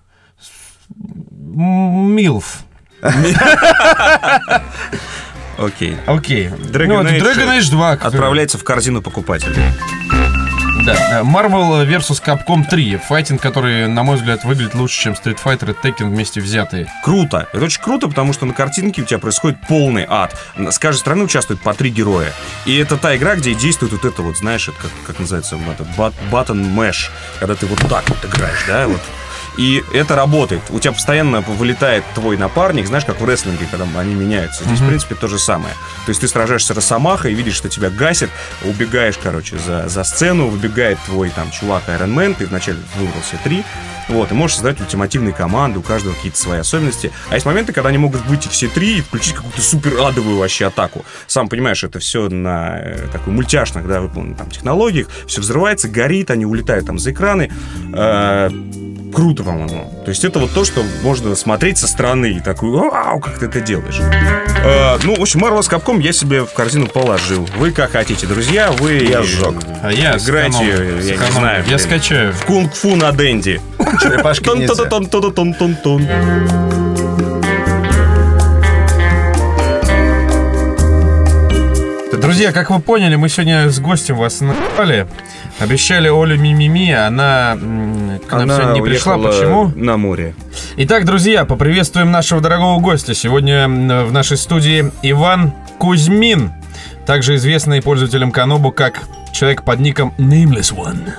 Милф. 1.54 2.58
Окей. 5.58 5.96
Окей. 6.06 6.48
Dragon 6.48 6.86
Ну, 6.88 7.02
Age 7.02 7.20
Dragon 7.20 7.58
Age 7.58 7.70
2. 7.70 7.96
как- 7.96 8.06
Отправляется 8.06 8.58
в 8.58 8.64
корзину 8.64 9.02
покупателей. 9.02 9.62
Да. 10.84 11.20
Marvel 11.22 11.86
vs. 11.86 12.20
Capcom 12.24 12.64
3. 12.68 12.96
Файтинг, 12.96 13.40
который, 13.40 13.86
на 13.86 14.02
мой 14.02 14.16
взгляд, 14.16 14.42
выглядит 14.44 14.74
лучше, 14.74 15.00
чем 15.00 15.12
Street 15.12 15.38
Fighter 15.44 15.70
и 15.70 15.86
Tekken 15.86 16.08
вместе 16.08 16.40
взятые. 16.40 16.88
Круто. 17.04 17.46
Это 17.52 17.64
очень 17.64 17.80
круто, 17.80 18.08
потому 18.08 18.32
что 18.32 18.46
на 18.46 18.52
картинке 18.54 19.02
у 19.02 19.04
тебя 19.04 19.20
происходит 19.20 19.58
полный 19.68 20.04
ад. 20.08 20.36
С 20.56 20.80
каждой 20.80 20.98
стороны 20.98 21.22
участвуют 21.24 21.60
по 21.62 21.72
три 21.74 21.90
героя. 21.90 22.32
И 22.64 22.76
это 22.76 22.96
та 22.96 23.14
игра, 23.16 23.36
где 23.36 23.54
действует 23.54 23.92
вот 23.92 24.04
это 24.04 24.22
вот, 24.22 24.36
знаешь, 24.38 24.66
это 24.68 24.76
как, 24.78 24.90
как 25.06 25.20
называется, 25.20 25.56
вот 25.56 25.74
этот 25.74 25.86
бат- 25.96 26.14
button 26.32 26.74
mesh, 26.74 27.10
когда 27.38 27.54
ты 27.54 27.66
вот 27.66 27.78
так 27.88 28.08
вот 28.08 28.24
играешь, 28.24 28.64
да, 28.66 28.88
вот. 28.88 29.00
И 29.56 29.82
это 29.92 30.16
работает. 30.16 30.62
У 30.70 30.80
тебя 30.80 30.92
постоянно 30.92 31.40
вылетает 31.42 32.04
твой 32.14 32.36
напарник, 32.36 32.86
знаешь, 32.86 33.04
как 33.04 33.20
в 33.20 33.24
рестлинге, 33.24 33.66
когда 33.70 33.86
они 33.98 34.14
меняются. 34.14 34.64
Здесь, 34.64 34.80
в 34.80 34.86
принципе, 34.86 35.14
то 35.14 35.28
же 35.28 35.38
самое. 35.38 35.74
То 36.06 36.10
есть 36.10 36.20
ты 36.20 36.28
сражаешься 36.28 36.74
Росомахой 36.74 37.34
видишь, 37.34 37.54
что 37.54 37.68
тебя 37.68 37.90
гасит, 37.90 38.30
убегаешь, 38.64 39.18
короче, 39.22 39.58
за, 39.58 39.88
за 39.88 40.04
сцену, 40.04 40.48
выбегает 40.48 40.98
твой 41.06 41.30
там 41.30 41.50
чувак 41.50 41.84
Iron 41.88 42.14
Man, 42.14 42.34
ты 42.34 42.46
вначале 42.46 42.78
выбрал 42.96 43.20
все 43.22 43.36
три, 43.44 43.64
вот, 44.08 44.30
и 44.30 44.34
можешь 44.34 44.56
создать 44.56 44.80
ультимативные 44.80 45.32
команды, 45.32 45.78
у 45.78 45.82
каждого 45.82 46.14
какие-то 46.14 46.38
свои 46.38 46.58
особенности. 46.60 47.12
А 47.30 47.34
есть 47.34 47.46
моменты, 47.46 47.72
когда 47.72 47.88
они 47.88 47.98
могут 47.98 48.24
выйти 48.26 48.48
все 48.48 48.68
три 48.68 48.98
и 48.98 49.00
включить 49.00 49.34
какую-то 49.34 49.60
супер 49.60 50.00
адовую 50.00 50.38
вообще 50.38 50.66
атаку. 50.66 51.04
Сам 51.26 51.48
понимаешь, 51.48 51.84
это 51.84 51.98
все 51.98 52.28
на 52.28 52.78
э, 52.78 53.08
такой 53.12 53.32
мультяшных, 53.32 53.86
да, 53.86 54.00
выполненных 54.00 54.38
там 54.38 54.50
технологиях, 54.50 55.08
все 55.26 55.40
взрывается, 55.40 55.88
горит, 55.88 56.30
они 56.30 56.44
улетают 56.46 56.86
там 56.86 56.98
за 56.98 57.12
экраны. 57.12 57.52
Э, 57.94 58.50
круто, 59.12 59.42
по-моему. 59.44 59.92
То 60.04 60.08
есть 60.10 60.24
это 60.24 60.38
вот 60.38 60.52
то, 60.52 60.64
что 60.64 60.82
можно 61.02 61.34
смотреть 61.36 61.78
со 61.78 61.86
стороны 61.86 62.32
и 62.32 62.40
такой, 62.40 62.70
вау, 62.70 63.20
как 63.20 63.38
ты 63.38 63.46
это 63.46 63.60
делаешь. 63.60 64.00
Э, 64.64 64.98
ну, 65.04 65.16
в 65.16 65.20
общем, 65.20 65.44
Marvel 65.44 65.62
с 65.62 65.68
Capcom 65.68 66.00
я 66.00 66.12
себе 66.12 66.44
в 66.44 66.52
корзину 66.52 66.86
положил. 66.86 67.48
Вы 67.56 67.72
как 67.72 67.92
хотите, 67.92 68.26
друзья, 68.26 68.70
вы... 68.72 68.94
Я 68.94 69.22
сжег. 69.22 69.54
А 69.82 69.92
я 69.92 70.16
Играйте, 70.16 70.52
сэкономлю, 70.58 70.86
я 70.88 70.94
не 70.94 71.02
сэкономлю. 71.02 71.32
знаю, 71.32 71.58
Я 71.60 71.64
блин. 71.66 71.78
скачаю. 71.78 72.32
В 72.32 72.44
кунг-фу 72.44 72.96
на 72.96 73.12
Дэнди. 73.12 73.60
Черепашки 74.00 74.44
Друзья, 82.32 82.50
как 82.50 82.70
вы 82.70 82.80
поняли, 82.80 83.16
мы 83.16 83.28
сегодня 83.28 83.68
с 83.68 83.78
гостем 83.78 84.16
вас 84.16 84.40
назвали. 84.40 85.06
Обещали 85.58 86.08
Олю 86.08 86.38
Мимими, 86.38 86.90
она 86.90 87.58
к 88.26 88.32
нам 88.32 88.48
сегодня 88.48 88.72
не 88.72 88.80
пришла. 88.80 89.18
Почему? 89.18 89.70
На 89.76 89.98
море. 89.98 90.34
Итак, 90.78 91.04
друзья, 91.04 91.44
поприветствуем 91.44 92.10
нашего 92.10 92.40
дорогого 92.40 92.80
гостя. 92.80 93.12
Сегодня 93.12 93.68
в 93.68 94.12
нашей 94.12 94.38
студии 94.38 94.90
Иван 95.02 95.52
Кузьмин, 95.76 96.52
также 97.04 97.34
известный 97.34 97.82
пользователям 97.82 98.32
Канобу 98.32 98.72
как 98.72 99.02
человек 99.34 99.62
под 99.62 99.80
ником 99.80 100.14
Nameless 100.16 100.74
One. 100.74 101.10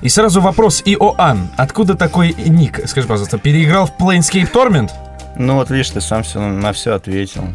И 0.00 0.08
сразу 0.08 0.40
вопрос 0.40 0.80
Иоанн. 0.86 1.50
Откуда 1.58 1.94
такой 1.94 2.34
ник? 2.38 2.80
Скажи, 2.86 3.06
пожалуйста, 3.06 3.36
переиграл 3.36 3.84
в 3.84 4.02
Planescape 4.02 4.50
Torment? 4.50 4.92
Ну 5.36 5.56
вот 5.56 5.68
видишь, 5.68 5.90
ты 5.90 6.00
сам 6.00 6.22
все, 6.22 6.40
на 6.40 6.72
все 6.72 6.94
ответил. 6.94 7.48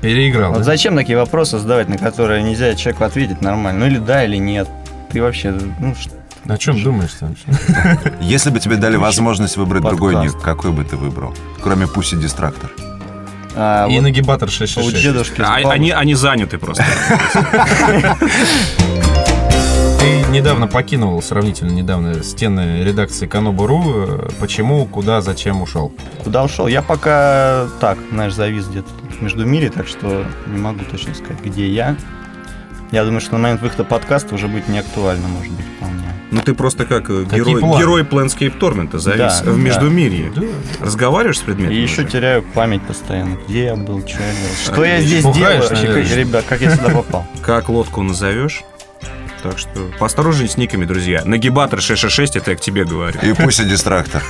Переиграл. 0.00 0.50
Вот 0.52 0.58
да? 0.58 0.64
зачем 0.64 0.96
такие 0.96 1.18
вопросы 1.18 1.58
задавать, 1.58 1.88
на 1.88 1.98
которые 1.98 2.42
нельзя 2.42 2.74
человеку 2.74 3.04
ответить 3.04 3.40
нормально? 3.42 3.80
Ну 3.80 3.86
или 3.86 3.98
да, 3.98 4.24
или 4.24 4.36
нет. 4.36 4.68
Ты 5.12 5.22
вообще, 5.22 5.54
ну 5.80 5.94
что? 5.94 6.12
О 6.46 6.56
чем 6.56 6.82
думаешь 6.82 7.12
там? 7.18 7.34
Если 8.20 8.50
бы 8.50 8.60
тебе 8.60 8.76
дали 8.76 8.96
возможность 8.96 9.56
выбрать 9.56 9.82
другой 9.82 10.14
ник, 10.16 10.40
какой 10.40 10.70
бы 10.72 10.84
ты 10.84 10.96
выбрал? 10.96 11.34
Кроме 11.62 11.86
Пуси 11.86 12.16
Дистрактор. 12.16 12.70
А, 13.54 13.86
И 13.88 13.96
вот 13.96 14.02
нагибатор 14.02 14.48
у 14.48 14.52
666. 14.52 15.02
дедушки 15.02 15.40
с 15.40 15.44
А- 15.44 15.72
они 15.72 16.14
заняты 16.14 16.58
просто. 16.58 16.84
Недавно 20.30 20.66
покинул, 20.68 21.20
сравнительно 21.22 21.70
недавно, 21.70 22.22
стены 22.22 22.82
редакции 22.84 23.26
Канобу.ру. 23.26 23.82
Э, 24.06 24.28
Почему, 24.38 24.84
куда, 24.84 25.22
зачем 25.22 25.62
ушел? 25.62 25.90
Куда 26.22 26.44
ушел? 26.44 26.66
Я 26.66 26.82
пока 26.82 27.66
так, 27.80 27.96
знаешь, 28.12 28.34
завис 28.34 28.66
где-то 28.66 28.88
в 29.18 29.22
междумире, 29.22 29.70
так 29.70 29.88
что 29.88 30.26
не 30.46 30.58
могу 30.58 30.80
точно 30.90 31.14
сказать, 31.14 31.42
где 31.42 31.66
я. 31.68 31.96
Я 32.90 33.04
думаю, 33.04 33.20
что 33.22 33.32
на 33.34 33.38
момент 33.38 33.62
выхода 33.62 33.84
подкаста 33.84 34.34
уже 34.34 34.48
будет 34.48 34.68
не 34.68 34.78
актуально, 34.78 35.28
может 35.28 35.50
быть, 35.52 35.64
вполне. 35.76 36.12
Ну 36.30 36.42
ты 36.42 36.52
просто 36.54 36.84
как 36.84 37.08
э, 37.08 37.24
Какие 37.24 37.38
герой, 37.44 37.60
планы? 37.60 37.80
герой 37.80 38.02
Planescape 38.02 38.58
Torment 38.58 38.98
завис 38.98 39.40
Да, 39.40 39.50
в. 39.50 39.58
Междумирье. 39.58 40.30
Да. 40.36 40.42
Разговариваешь 40.84 41.38
с 41.38 41.42
предметом? 41.42 41.74
И 41.74 41.80
еще 41.80 42.02
уже? 42.02 42.10
теряю 42.10 42.42
память 42.42 42.82
постоянно. 42.82 43.38
Где 43.48 43.64
я 43.64 43.76
был, 43.76 44.00
что 44.06 44.18
я 44.20 44.32
делал? 44.32 44.54
Что 44.62 44.84
я 44.84 44.94
Отлично. 44.96 45.20
здесь 45.20 45.34
делаю? 45.36 45.62
Наверное. 45.70 46.14
ребят, 46.16 46.44
как 46.46 46.60
я 46.60 46.76
сюда 46.76 46.90
попал? 46.90 47.26
Как 47.40 47.70
лодку 47.70 48.02
назовешь? 48.02 48.62
Так 49.42 49.58
что 49.58 49.90
поосторожней 49.98 50.48
с 50.48 50.56
никами, 50.56 50.84
друзья. 50.84 51.22
Нагибатор 51.24 51.80
666, 51.80 52.36
это 52.36 52.50
я 52.52 52.56
к 52.56 52.60
тебе 52.60 52.84
говорю. 52.84 53.20
И 53.20 53.32
Пуси 53.34 53.64
Дистрактор. 53.64 54.22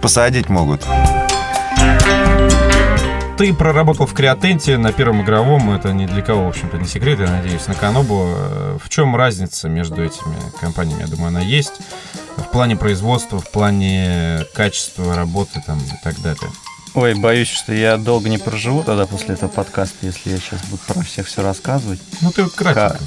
Посадить 0.00 0.48
могут. 0.48 0.82
Ты 3.36 3.52
проработал 3.52 4.06
в 4.06 4.14
Креатенте 4.14 4.76
на 4.76 4.92
первом 4.92 5.22
игровом, 5.22 5.72
это 5.72 5.92
ни 5.92 6.06
для 6.06 6.22
кого, 6.22 6.44
в 6.44 6.48
общем-то, 6.50 6.76
не 6.78 6.86
секрет, 6.86 7.18
я 7.18 7.26
надеюсь, 7.28 7.66
на 7.66 7.74
Канобу. 7.74 8.32
Э, 8.36 8.78
В 8.80 8.88
чем 8.88 9.16
разница 9.16 9.68
между 9.68 10.04
этими 10.04 10.36
компаниями? 10.60 11.00
Я 11.00 11.08
думаю, 11.08 11.28
она 11.28 11.40
есть. 11.40 11.72
В 12.36 12.44
плане 12.52 12.76
производства, 12.76 13.40
в 13.40 13.50
плане 13.50 14.44
качества 14.54 15.16
работы 15.16 15.60
там 15.66 15.78
и 15.80 16.04
так 16.04 16.20
далее. 16.20 16.48
Ой, 16.94 17.14
боюсь, 17.14 17.48
что 17.48 17.74
я 17.74 17.96
долго 17.96 18.28
не 18.28 18.38
проживу 18.38 18.84
тогда 18.84 19.04
после 19.04 19.34
этого 19.34 19.50
подкаста, 19.50 19.96
если 20.02 20.30
я 20.30 20.36
сейчас 20.38 20.60
буду 20.66 20.82
про 20.86 21.02
всех 21.02 21.26
все 21.26 21.42
рассказывать. 21.42 22.00
Ну, 22.20 22.30
ты 22.30 22.44
кратенько. 22.48 22.72
Кратенько. 22.90 23.04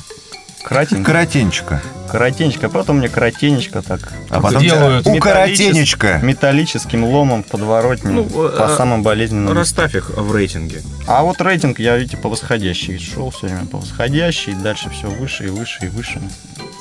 Коротенечко. 0.67 1.81
Коротенечко, 2.11 2.67
а 2.67 2.69
потом 2.69 2.97
мне 2.97 3.09
коротенечко 3.09 3.81
так 3.81 3.99
А 4.29 4.39
потом 4.41 4.61
делают 4.61 5.07
у 5.07 5.15
коротенечко. 5.17 6.19
металлическим 6.23 7.03
ломом 7.03 7.43
в 7.43 7.47
подворотне 7.47 8.11
Ну, 8.11 8.23
по 8.25 8.65
а- 8.65 8.75
самым 8.75 9.03
болезненным. 9.03 9.53
Расставь 9.55 9.95
их 9.95 10.09
в 10.09 10.33
рейтинге. 10.35 10.81
А 11.05 11.23
вот 11.23 11.41
рейтинг 11.41 11.79
я, 11.79 11.97
видите, 11.97 12.17
по 12.17 12.29
восходящей 12.29 12.97
шел 12.99 13.29
все 13.29 13.47
время 13.47 13.65
по 13.65 13.77
восходящей, 13.77 14.53
дальше 14.53 14.89
все 14.89 15.07
выше 15.07 15.45
и 15.45 15.49
выше 15.49 15.85
и 15.85 15.87
выше. 15.87 16.21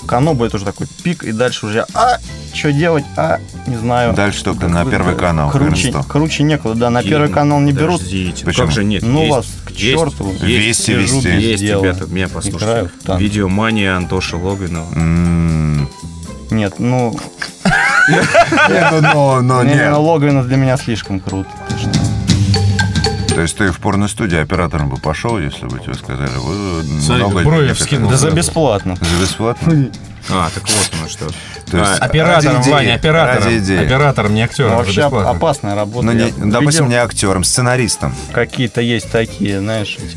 Канобу 0.06 0.44
это 0.44 0.56
уже 0.56 0.64
такой 0.64 0.86
пик, 1.02 1.24
и 1.24 1.32
дальше 1.32 1.66
уже, 1.66 1.86
а, 1.94 2.18
что 2.54 2.72
делать, 2.72 3.04
а, 3.16 3.38
не 3.66 3.76
знаю. 3.76 4.14
Дальше 4.14 4.44
только 4.44 4.68
на 4.68 4.84
Первый 4.84 5.16
канал. 5.16 5.50
Круче, 5.50 5.92
круче 6.08 6.42
некуда, 6.42 6.74
да, 6.74 6.90
на 6.90 7.02
первый 7.02 7.28
канал 7.28 7.60
не 7.60 7.72
берут. 7.72 7.98
Подождите, 8.00 8.42
ну 8.42 8.46
Почему? 8.46 8.66
как 8.66 8.74
же 8.74 8.84
нет? 8.84 9.02
Ну 9.02 9.20
есть, 9.20 9.30
вас 9.32 9.46
к 9.64 9.70
есть, 9.70 9.80
черту. 10.00 10.32
Есть, 10.42 10.88
Вести 10.88 10.94
вести. 10.94 11.28
есть, 11.28 11.62
ребята, 11.62 12.06
меня 12.06 12.28
послушайте. 12.28 12.90
Видеомания 13.06 13.96
Антоша 13.96 14.36
Логвинова. 14.36 14.92
М. 14.94 15.88
Нет, 16.50 16.74
ну, 16.78 17.18
Не, 18.08 19.00
ну, 19.12 19.40
ну, 19.42 19.62
не, 19.64 19.74
нет. 19.74 19.90
ну, 19.90 20.02
Логвинов 20.02 20.46
для 20.46 20.56
меня 20.56 20.76
слишком 20.76 21.18
круто. 21.20 21.50
То 23.36 23.42
есть 23.42 23.54
ты 23.54 23.70
в 23.70 23.80
порностудии 23.80 24.38
оператором 24.38 24.88
бы 24.88 24.96
пошел, 24.96 25.38
если 25.38 25.66
бы 25.66 25.78
тебе 25.78 25.92
сказали, 25.92 26.30
вы 26.38 26.82
Смотри, 27.02 27.22
много 27.24 27.40
брови 27.42 27.74
вскинул. 27.74 28.08
Да 28.08 28.16
за 28.16 28.30
бесплатно. 28.30 28.96
За 28.98 29.22
бесплатно? 29.22 29.90
А, 30.30 30.48
так 30.54 30.62
вот 30.66 30.90
оно 30.98 31.06
что. 31.06 31.26
То 31.70 31.76
есть 31.76 32.00
А, 32.00 32.04
Оператором, 32.06 32.62
идеи, 32.62 32.72
Ваня, 32.72 32.94
оператором. 32.94 33.52
Оператором, 33.52 34.34
не 34.34 34.40
актером. 34.42 34.70
Ну, 34.70 34.76
вообще 34.78 35.02
бесплатно. 35.02 35.30
опасная 35.32 35.74
работа. 35.74 36.06
Ну, 36.06 36.12
не, 36.12 36.30
допустим, 36.30 36.86
видел, 36.86 36.86
не 36.86 36.94
актером, 36.94 37.44
сценаристом. 37.44 38.14
Какие-то 38.32 38.80
есть 38.80 39.10
такие, 39.10 39.60
знаешь, 39.60 39.98
эти 39.98 40.16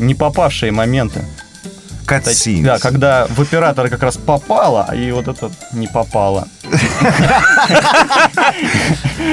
не 0.00 0.14
попавшие 0.14 0.70
моменты. 0.70 1.24
Так- 2.06 2.22
Катсин. 2.24 2.62
Да, 2.62 2.78
когда 2.78 3.26
в 3.26 3.40
оператора 3.40 3.88
как 3.88 4.04
раз 4.04 4.16
попало, 4.16 4.94
и 4.94 5.10
вот 5.10 5.26
это 5.26 5.50
не 5.72 5.88
попало. 5.88 6.46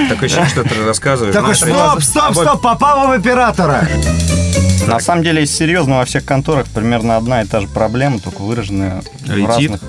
Такое 0.10 0.26
ощущение, 0.26 0.50
что 0.50 0.64
ты 0.64 0.84
рассказываешь. 0.86 1.34
Такой, 1.34 1.56
стоп, 1.56 2.02
стоп, 2.02 2.34
стоп, 2.36 2.62
попало 2.62 3.08
в 3.08 3.12
оператора. 3.12 3.88
На 4.88 5.00
самом 5.00 5.24
деле, 5.24 5.46
серьезно, 5.46 5.98
во 5.98 6.06
всех 6.06 6.26
конторах 6.26 6.68
примерно 6.68 7.18
одна 7.18 7.42
и 7.42 7.46
та 7.46 7.62
же 7.62 7.68
проблема, 7.68 8.20
только 8.20 8.42
выраженная 8.42 9.02
в 9.26 9.46
разных... 9.46 9.82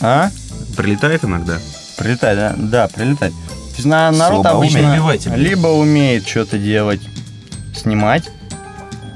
А? 0.00 0.30
Прилетает 0.76 1.24
иногда. 1.24 1.58
Прилетает, 1.96 2.38
да? 2.38 2.54
Да, 2.56 2.88
прилетает. 2.88 3.32
То 3.32 3.74
есть 3.76 3.84
на- 3.86 4.10
народ 4.10 4.46
обычно 4.46 4.96
либо 5.36 5.68
умеет 5.68 6.26
что-то 6.26 6.58
делать, 6.58 7.00
снимать, 7.76 8.28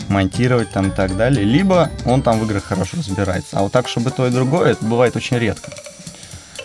монтировать 0.08 0.70
там 0.70 0.88
и 0.88 0.90
так 0.90 1.16
далее, 1.16 1.44
либо 1.44 1.90
он 2.04 2.22
там 2.22 2.38
в 2.38 2.44
играх 2.44 2.64
хорошо 2.64 2.96
разбирается. 2.98 3.58
А 3.58 3.62
вот 3.62 3.72
так, 3.72 3.88
чтобы 3.88 4.10
то 4.10 4.26
и 4.26 4.30
другое, 4.30 4.72
это 4.72 4.84
бывает 4.84 5.16
очень 5.16 5.38
редко. 5.38 5.70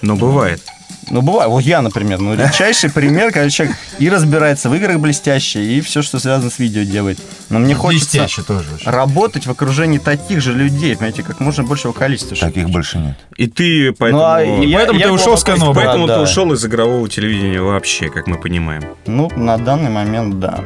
Но 0.01 0.15
бывает. 0.15 0.61
Ну, 1.09 1.21
бывает. 1.21 1.49
Вот 1.49 1.61
я, 1.63 1.81
например, 1.81 2.19
ну, 2.19 2.35
редчайший 2.35 2.91
пример, 2.91 3.31
когда 3.31 3.49
человек 3.49 3.75
и 3.99 4.09
разбирается 4.09 4.69
в 4.69 4.75
играх 4.75 4.99
блестяще, 4.99 5.63
и 5.63 5.79
все, 5.81 6.01
что 6.01 6.19
связано 6.19 6.49
с 6.49 6.59
видео 6.59 6.83
делает. 6.83 7.19
Но 7.49 7.59
мне 7.59 7.75
хочется 7.75 8.17
Блестяще 8.19 8.41
тоже. 8.43 8.65
очень. 8.75 8.89
работать 8.91 9.45
в 9.47 9.51
окружении 9.51 9.99
таких 9.99 10.41
же 10.41 10.53
людей, 10.53 10.95
понимаете, 10.95 11.23
как 11.23 11.39
можно 11.39 11.63
большего 11.63 11.93
количества. 11.93 12.35
чтобы- 12.35 12.51
Таких 12.51 12.69
больше 12.69 12.97
нет. 12.97 13.17
И 13.37 13.47
ты 13.47 13.93
поэтому... 13.93 14.21
Ну, 14.21 14.27
а 14.27 14.41
я- 14.41 14.77
поэтому 14.77 14.99
я 14.99 15.05
ты 15.07 15.11
ушел 15.13 15.37
с 15.37 15.43
гость, 15.43 15.61
Поэтому 15.73 16.07
да, 16.07 16.15
ты 16.15 16.19
да. 16.19 16.23
ушел 16.23 16.51
из 16.53 16.65
игрового 16.65 17.07
телевидения 17.07 17.61
вообще, 17.61 18.09
как 18.09 18.27
мы 18.27 18.37
понимаем. 18.37 18.83
Ну, 19.05 19.29
на 19.35 19.57
данный 19.57 19.89
момент, 19.89 20.39
да. 20.39 20.65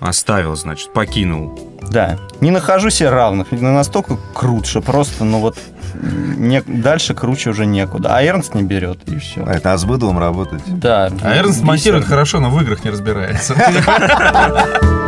Оставил, 0.00 0.54
значит, 0.54 0.92
покинул. 0.92 1.58
Да. 1.90 2.18
Не 2.40 2.52
нахожу 2.52 2.90
себе 2.90 3.10
равных. 3.10 3.50
Не 3.50 3.60
настолько 3.62 4.16
крут, 4.34 4.66
что 4.66 4.80
просто, 4.80 5.24
ну 5.24 5.40
вот, 5.40 5.58
не, 5.94 6.62
дальше 6.62 7.14
круче 7.14 7.50
уже 7.50 7.66
некуда. 7.66 8.14
А 8.16 8.22
Эрнст 8.22 8.54
не 8.54 8.62
берет, 8.62 8.98
и 9.06 9.18
все. 9.18 9.44
Это 9.44 9.72
а 9.72 9.78
с 9.78 9.84
быдлом 9.84 10.18
работать. 10.18 10.62
Да. 10.66 11.10
А 11.22 11.36
Эрнст 11.36 11.62
монтирует 11.62 12.04
хорошо, 12.04 12.40
но 12.40 12.50
в 12.50 12.62
играх 12.62 12.84
не 12.84 12.90
разбирается. 12.90 13.54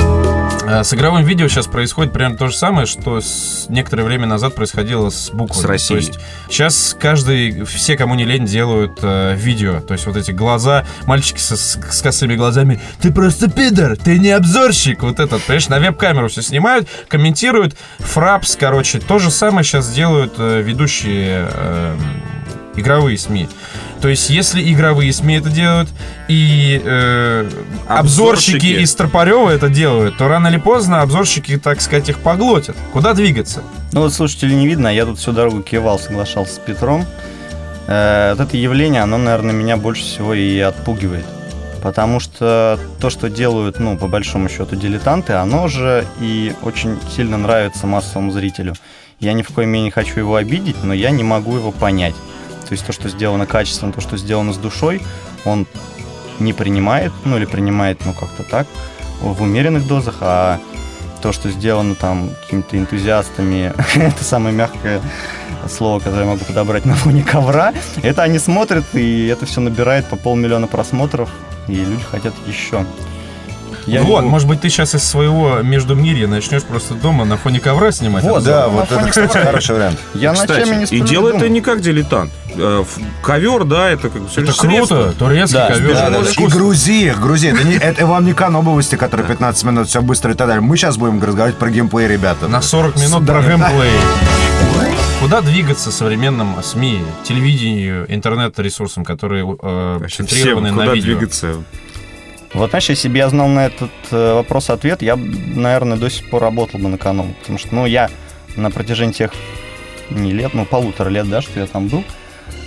А, 0.72 0.84
С 0.84 0.94
игровым 0.94 1.24
видео 1.24 1.48
сейчас 1.48 1.66
происходит 1.66 2.12
прям 2.12 2.36
то 2.36 2.46
же 2.46 2.56
самое, 2.56 2.86
что 2.86 3.20
с 3.20 3.66
некоторое 3.68 4.04
время 4.04 4.26
назад 4.26 4.54
происходило 4.54 5.10
с 5.10 5.30
буквами. 5.30 5.60
С 5.60 5.64
Россией. 5.64 6.00
То 6.00 6.06
есть 6.06 6.20
сейчас 6.48 6.96
каждый, 6.98 7.64
все, 7.64 7.96
кому 7.96 8.14
не 8.14 8.24
лень, 8.24 8.46
делают 8.46 9.00
э, 9.02 9.34
видео. 9.34 9.80
То 9.80 9.94
есть 9.94 10.06
вот 10.06 10.16
эти 10.16 10.30
глаза, 10.30 10.86
мальчики 11.06 11.40
со- 11.40 11.56
с, 11.56 11.76
с 11.90 12.02
косыми 12.02 12.36
глазами. 12.36 12.80
Ты 13.00 13.12
просто 13.12 13.50
пидор, 13.50 13.96
ты 13.96 14.16
не 14.20 14.30
обзорщик. 14.30 15.02
Вот 15.02 15.18
этот, 15.18 15.42
понимаешь, 15.42 15.68
на 15.68 15.80
веб-камеру 15.80 16.28
все 16.28 16.42
снимают, 16.42 16.88
комментируют. 17.08 17.74
Фрапс, 17.98 18.54
короче, 18.54 19.00
то 19.00 19.18
же 19.18 19.32
самое 19.32 19.64
сейчас 19.64 19.92
делают 19.92 20.34
э, 20.38 20.62
ведущие 20.62 21.48
э, 21.52 21.96
игровые 22.76 23.18
СМИ. 23.18 23.48
То 24.00 24.08
есть, 24.08 24.30
если 24.30 24.62
игровые 24.72 25.12
СМИ 25.12 25.34
это 25.36 25.50
делают, 25.50 25.90
и 26.26 26.80
э, 26.82 27.50
обзорщики 27.86 28.56
Обзорщики. 28.56 28.82
из 28.82 28.94
Тропарева 28.94 29.50
это 29.50 29.68
делают, 29.68 30.16
то 30.16 30.26
рано 30.26 30.48
или 30.48 30.56
поздно 30.56 31.02
обзорщики, 31.02 31.58
так 31.58 31.80
сказать, 31.82 32.08
их 32.08 32.18
поглотят. 32.18 32.76
Куда 32.92 33.12
двигаться? 33.12 33.62
Ну 33.92 34.02
вот 34.02 34.14
слушателей 34.14 34.56
не 34.56 34.66
видно, 34.66 34.88
а 34.88 34.92
я 34.92 35.04
тут 35.04 35.18
всю 35.18 35.32
дорогу 35.32 35.62
кивал, 35.62 35.98
соглашался 35.98 36.54
с 36.54 36.58
Петром. 36.58 37.04
Э, 37.88 38.34
вот 38.34 38.46
это 38.46 38.56
явление, 38.56 39.02
оно, 39.02 39.18
наверное, 39.18 39.52
меня 39.52 39.76
больше 39.76 40.02
всего 40.02 40.32
и 40.32 40.58
отпугивает. 40.60 41.26
Потому 41.82 42.20
что 42.20 42.78
то, 43.00 43.10
что 43.10 43.28
делают, 43.28 43.80
ну, 43.80 43.98
по 43.98 44.06
большому 44.06 44.48
счету, 44.48 44.76
дилетанты, 44.76 45.34
оно 45.34 45.68
же 45.68 46.06
и 46.20 46.54
очень 46.62 46.98
сильно 47.14 47.36
нравится 47.36 47.86
массовому 47.86 48.32
зрителю. 48.32 48.74
Я 49.18 49.34
ни 49.34 49.42
в 49.42 49.48
коей 49.48 49.66
мере 49.66 49.84
не 49.84 49.90
хочу 49.90 50.20
его 50.20 50.36
обидеть, 50.36 50.82
но 50.82 50.94
я 50.94 51.10
не 51.10 51.22
могу 51.22 51.56
его 51.56 51.72
понять. 51.72 52.14
То 52.70 52.74
есть 52.74 52.86
то, 52.86 52.92
что 52.92 53.08
сделано 53.08 53.46
качественно, 53.46 53.92
то, 53.92 54.00
что 54.00 54.16
сделано 54.16 54.52
с 54.52 54.56
душой, 54.56 55.02
он 55.44 55.66
не 56.38 56.52
принимает, 56.52 57.10
ну 57.24 57.36
или 57.36 57.44
принимает, 57.44 57.98
ну 58.04 58.12
как-то 58.12 58.44
так, 58.44 58.68
в 59.20 59.42
умеренных 59.42 59.88
дозах, 59.88 60.18
а 60.20 60.60
то, 61.20 61.32
что 61.32 61.50
сделано 61.50 61.96
там 61.96 62.30
какими-то 62.44 62.78
энтузиастами, 62.78 63.74
это 63.96 64.22
самое 64.22 64.54
мягкое 64.54 65.02
слово, 65.68 65.98
которое 65.98 66.20
я 66.20 66.26
могу 66.28 66.44
подобрать 66.44 66.84
на 66.84 66.94
фоне 66.94 67.24
ковра, 67.24 67.74
это 68.04 68.22
они 68.22 68.38
смотрят, 68.38 68.84
и 68.92 69.26
это 69.26 69.46
все 69.46 69.60
набирает 69.60 70.06
по 70.06 70.14
полмиллиона 70.14 70.68
просмотров, 70.68 71.28
и 71.66 71.74
люди 71.74 72.04
хотят 72.04 72.34
еще. 72.46 72.86
Я 73.86 74.02
вот, 74.02 74.22
не- 74.22 74.28
может 74.28 74.46
быть, 74.48 74.60
ты 74.60 74.68
сейчас 74.68 74.94
из 74.94 75.02
своего 75.04 75.58
междумирья 75.62 76.26
начнешь 76.26 76.62
просто 76.62 76.94
дома 76.94 77.24
на 77.24 77.36
фоне 77.36 77.60
ковра 77.60 77.92
снимать. 77.92 78.24
Вот? 78.24 78.44
Да, 78.44 78.62
на 78.62 78.68
вот 78.68 78.92
это, 78.92 79.08
кстати, 79.08 79.38
хороший 79.38 79.74
вариант. 79.76 79.98
я 80.14 80.32
Кстати, 80.34 80.68
не 80.68 80.84
и 80.98 81.00
думаю. 81.02 81.36
это 81.36 81.48
не 81.48 81.60
как 81.60 81.80
дилетант. 81.80 82.30
Э, 82.56 82.84
Ковер, 83.22 83.64
да, 83.64 83.90
это 83.90 84.10
как 84.10 84.28
всё 84.28 84.42
Это 84.42 84.52
круто, 84.52 85.12
турецкий 85.18 85.58
Да, 85.58 85.68
ковер. 85.68 85.94
Да, 85.94 86.10
да, 86.10 86.10
да. 86.10 86.18
И 86.18 86.30
Искусство. 86.30 86.58
грузи 86.58 87.04
их, 87.06 87.20
грузи. 87.20 87.48
Это, 87.48 87.64
не, 87.64 87.74
это 87.76 88.06
вам 88.06 88.24
не 88.24 88.34
новости, 88.34 88.96
которые 88.96 89.26
15 89.28 89.64
минут, 89.64 89.88
все 89.88 90.02
быстро 90.02 90.32
и 90.32 90.34
так 90.34 90.46
далее. 90.48 90.60
Мы 90.60 90.76
сейчас 90.76 90.96
будем 90.96 91.22
разговаривать 91.22 91.58
про 91.58 91.70
геймплей, 91.70 92.08
ребята. 92.08 92.48
На 92.48 92.60
40 92.60 92.96
минут 92.96 93.24
про 93.26 93.40
геймплей. 93.42 93.90
Куда 95.20 95.42
двигаться 95.42 95.92
современным 95.92 96.56
СМИ, 96.62 97.02
телевидению, 97.24 98.06
интернет-ресурсам, 98.12 99.04
которые 99.04 99.44
э, 99.44 99.98
Вообще, 100.00 100.16
центрированы 100.24 100.68
всем 100.68 100.76
на 100.76 100.82
куда 100.84 100.94
видео? 100.94 101.14
двигаться? 101.16 101.54
Вот, 102.52 102.70
знаешь, 102.70 102.88
если 102.88 103.08
бы 103.08 103.16
я 103.16 103.28
знал 103.28 103.46
на 103.48 103.66
этот 103.66 103.90
э, 104.10 104.34
вопрос-ответ, 104.34 105.02
я, 105.02 105.16
б, 105.16 105.22
наверное, 105.22 105.96
до 105.96 106.10
сих 106.10 106.28
пор 106.30 106.42
работал 106.42 106.80
бы 106.80 106.88
на 106.88 106.98
канал. 106.98 107.26
Потому 107.40 107.58
что, 107.58 107.74
ну, 107.74 107.86
я 107.86 108.10
на 108.56 108.70
протяжении 108.70 109.12
тех 109.12 109.32
не 110.10 110.32
лет, 110.32 110.52
ну, 110.52 110.66
полутора 110.66 111.08
лет, 111.10 111.28
да, 111.28 111.42
что 111.42 111.60
я 111.60 111.66
там 111.66 111.86
был, 111.86 112.04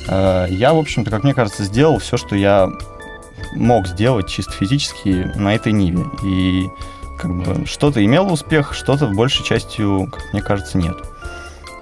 э, 0.08 0.48
я, 0.50 0.74
в 0.74 0.78
общем-то, 0.78 1.12
как 1.12 1.24
мне 1.24 1.34
кажется, 1.34 1.64
сделал 1.64 2.00
все, 2.00 2.16
что 2.16 2.36
я 2.36 2.70
мог 3.56 3.88
сделать 3.88 4.30
чисто 4.30 4.54
физически 4.54 5.32
на 5.36 5.54
этой 5.54 5.74
ниве. 5.74 6.06
И 6.26 6.70
как 7.20 7.36
бы 7.36 7.66
что-то 7.66 8.04
имело 8.04 8.32
успех, 8.32 8.74
что-то 8.74 9.08
в 9.08 9.14
большей 9.14 9.46
частью, 9.46 10.10
как 10.12 10.34
мне 10.34 10.42
кажется, 10.42 10.78
нет. 10.78 10.96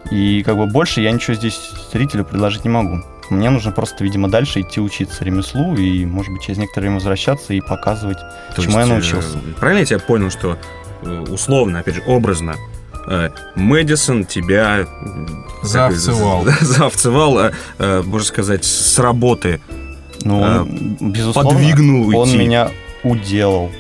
И 0.09 0.41
как 0.43 0.57
бы 0.57 0.65
больше 0.65 1.01
я 1.01 1.11
ничего 1.11 1.35
здесь 1.35 1.71
зрителю 1.93 2.25
предложить 2.25 2.63
не 2.63 2.69
могу. 2.69 3.03
Мне 3.31 3.49
нужно 3.49 3.71
просто, 3.71 4.03
видимо, 4.03 4.29
дальше 4.29 4.59
идти 4.59 4.81
учиться 4.81 5.23
ремеслу 5.23 5.75
и, 5.75 6.05
может 6.05 6.33
быть, 6.33 6.41
через 6.41 6.57
некоторое 6.57 6.87
время 6.87 6.95
возвращаться 6.95 7.53
и 7.53 7.61
показывать, 7.61 8.17
То 8.55 8.61
чему 8.61 8.73
я 8.73 8.81
есть, 8.81 8.91
э, 8.91 8.93
научился. 8.93 9.37
Правильно 9.57 9.79
я 9.79 9.85
тебя 9.85 9.99
понял, 9.99 10.29
что 10.29 10.57
э, 11.01 11.25
условно, 11.29 11.79
опять 11.79 11.95
же, 11.95 12.03
образно, 12.07 12.57
э, 13.07 13.29
Мэдисон 13.55 14.25
тебя 14.25 14.79
э, 14.81 14.85
э, 17.79 18.01
можно 18.05 18.27
сказать, 18.27 18.65
с 18.65 18.99
работы. 18.99 19.61
Ну, 20.23 20.41
он, 20.41 20.97
безусловно, 20.99 21.51
подвигнул 21.51 22.09
он 22.09 22.27
уйти. 22.27 22.37
меня 22.37 22.69
уделал. 23.03 23.71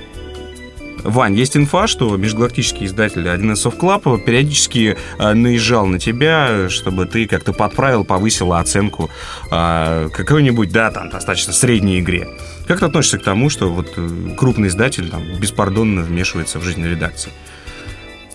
Вань, 1.03 1.35
есть 1.35 1.57
инфа, 1.57 1.87
что 1.87 2.15
межгалактический 2.15 2.85
издатель 2.85 3.27
1С 3.27 3.65
Soft 3.65 3.79
Club 3.79 4.23
периодически 4.23 4.97
э, 5.17 5.33
наезжал 5.33 5.85
на 5.85 5.99
тебя, 5.99 6.69
чтобы 6.69 7.05
ты 7.05 7.27
как-то 7.27 7.53
подправил, 7.53 8.05
повысила 8.05 8.59
оценку 8.59 9.09
э, 9.49 10.09
какой-нибудь, 10.13 10.71
да, 10.71 10.91
там, 10.91 11.09
достаточно 11.09 11.53
средней 11.53 11.99
игре. 11.99 12.27
Как 12.67 12.79
ты 12.79 12.85
относишься 12.85 13.17
к 13.17 13.23
тому, 13.23 13.49
что 13.49 13.71
вот 13.71 13.93
э, 13.97 14.35
крупный 14.37 14.67
издатель 14.67 15.09
там 15.09 15.23
беспардонно 15.39 16.01
вмешивается 16.01 16.59
в 16.59 16.63
жизнь 16.63 16.85
редакции? 16.85 17.31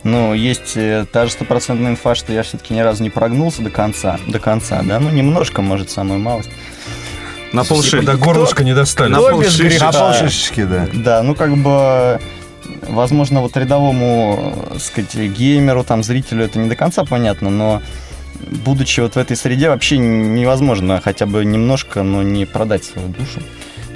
Ну, 0.02 0.34
есть 0.34 0.74
та 1.10 1.26
же 1.26 1.32
стопроцентная 1.32 1.90
инфа, 1.90 2.14
что 2.14 2.32
я 2.32 2.44
все-таки 2.44 2.74
ни 2.74 2.80
разу 2.80 3.02
не 3.02 3.10
прогнулся 3.10 3.62
до 3.62 3.70
конца. 3.70 4.20
До 4.28 4.38
конца, 4.38 4.82
да? 4.82 5.00
Ну, 5.00 5.10
немножко, 5.10 5.62
может, 5.62 5.90
самую 5.90 6.20
малость. 6.20 6.50
На 7.52 7.64
полши... 7.64 8.02
До 8.02 8.16
горлышка 8.16 8.62
не 8.62 8.74
достали. 8.74 9.10
На 9.10 9.20
полшишечки, 9.20 10.64
да. 10.64 10.88
Да, 10.92 11.22
ну, 11.22 11.34
как 11.34 11.56
бы, 11.56 12.20
возможно, 12.88 13.40
вот 13.40 13.56
рядовому, 13.56 14.54
э, 14.70 14.78
сказать, 14.78 15.14
геймеру, 15.14 15.84
там, 15.84 16.02
зрителю 16.02 16.44
это 16.44 16.58
не 16.58 16.68
до 16.68 16.76
конца 16.76 17.04
понятно, 17.04 17.50
но 17.50 17.82
будучи 18.64 19.00
вот 19.00 19.14
в 19.14 19.18
этой 19.18 19.36
среде, 19.36 19.68
вообще 19.68 19.98
невозможно 19.98 21.00
хотя 21.02 21.26
бы 21.26 21.44
немножко, 21.44 22.02
но 22.02 22.22
не 22.22 22.46
продать 22.46 22.84
свою 22.84 23.08
душу. 23.08 23.40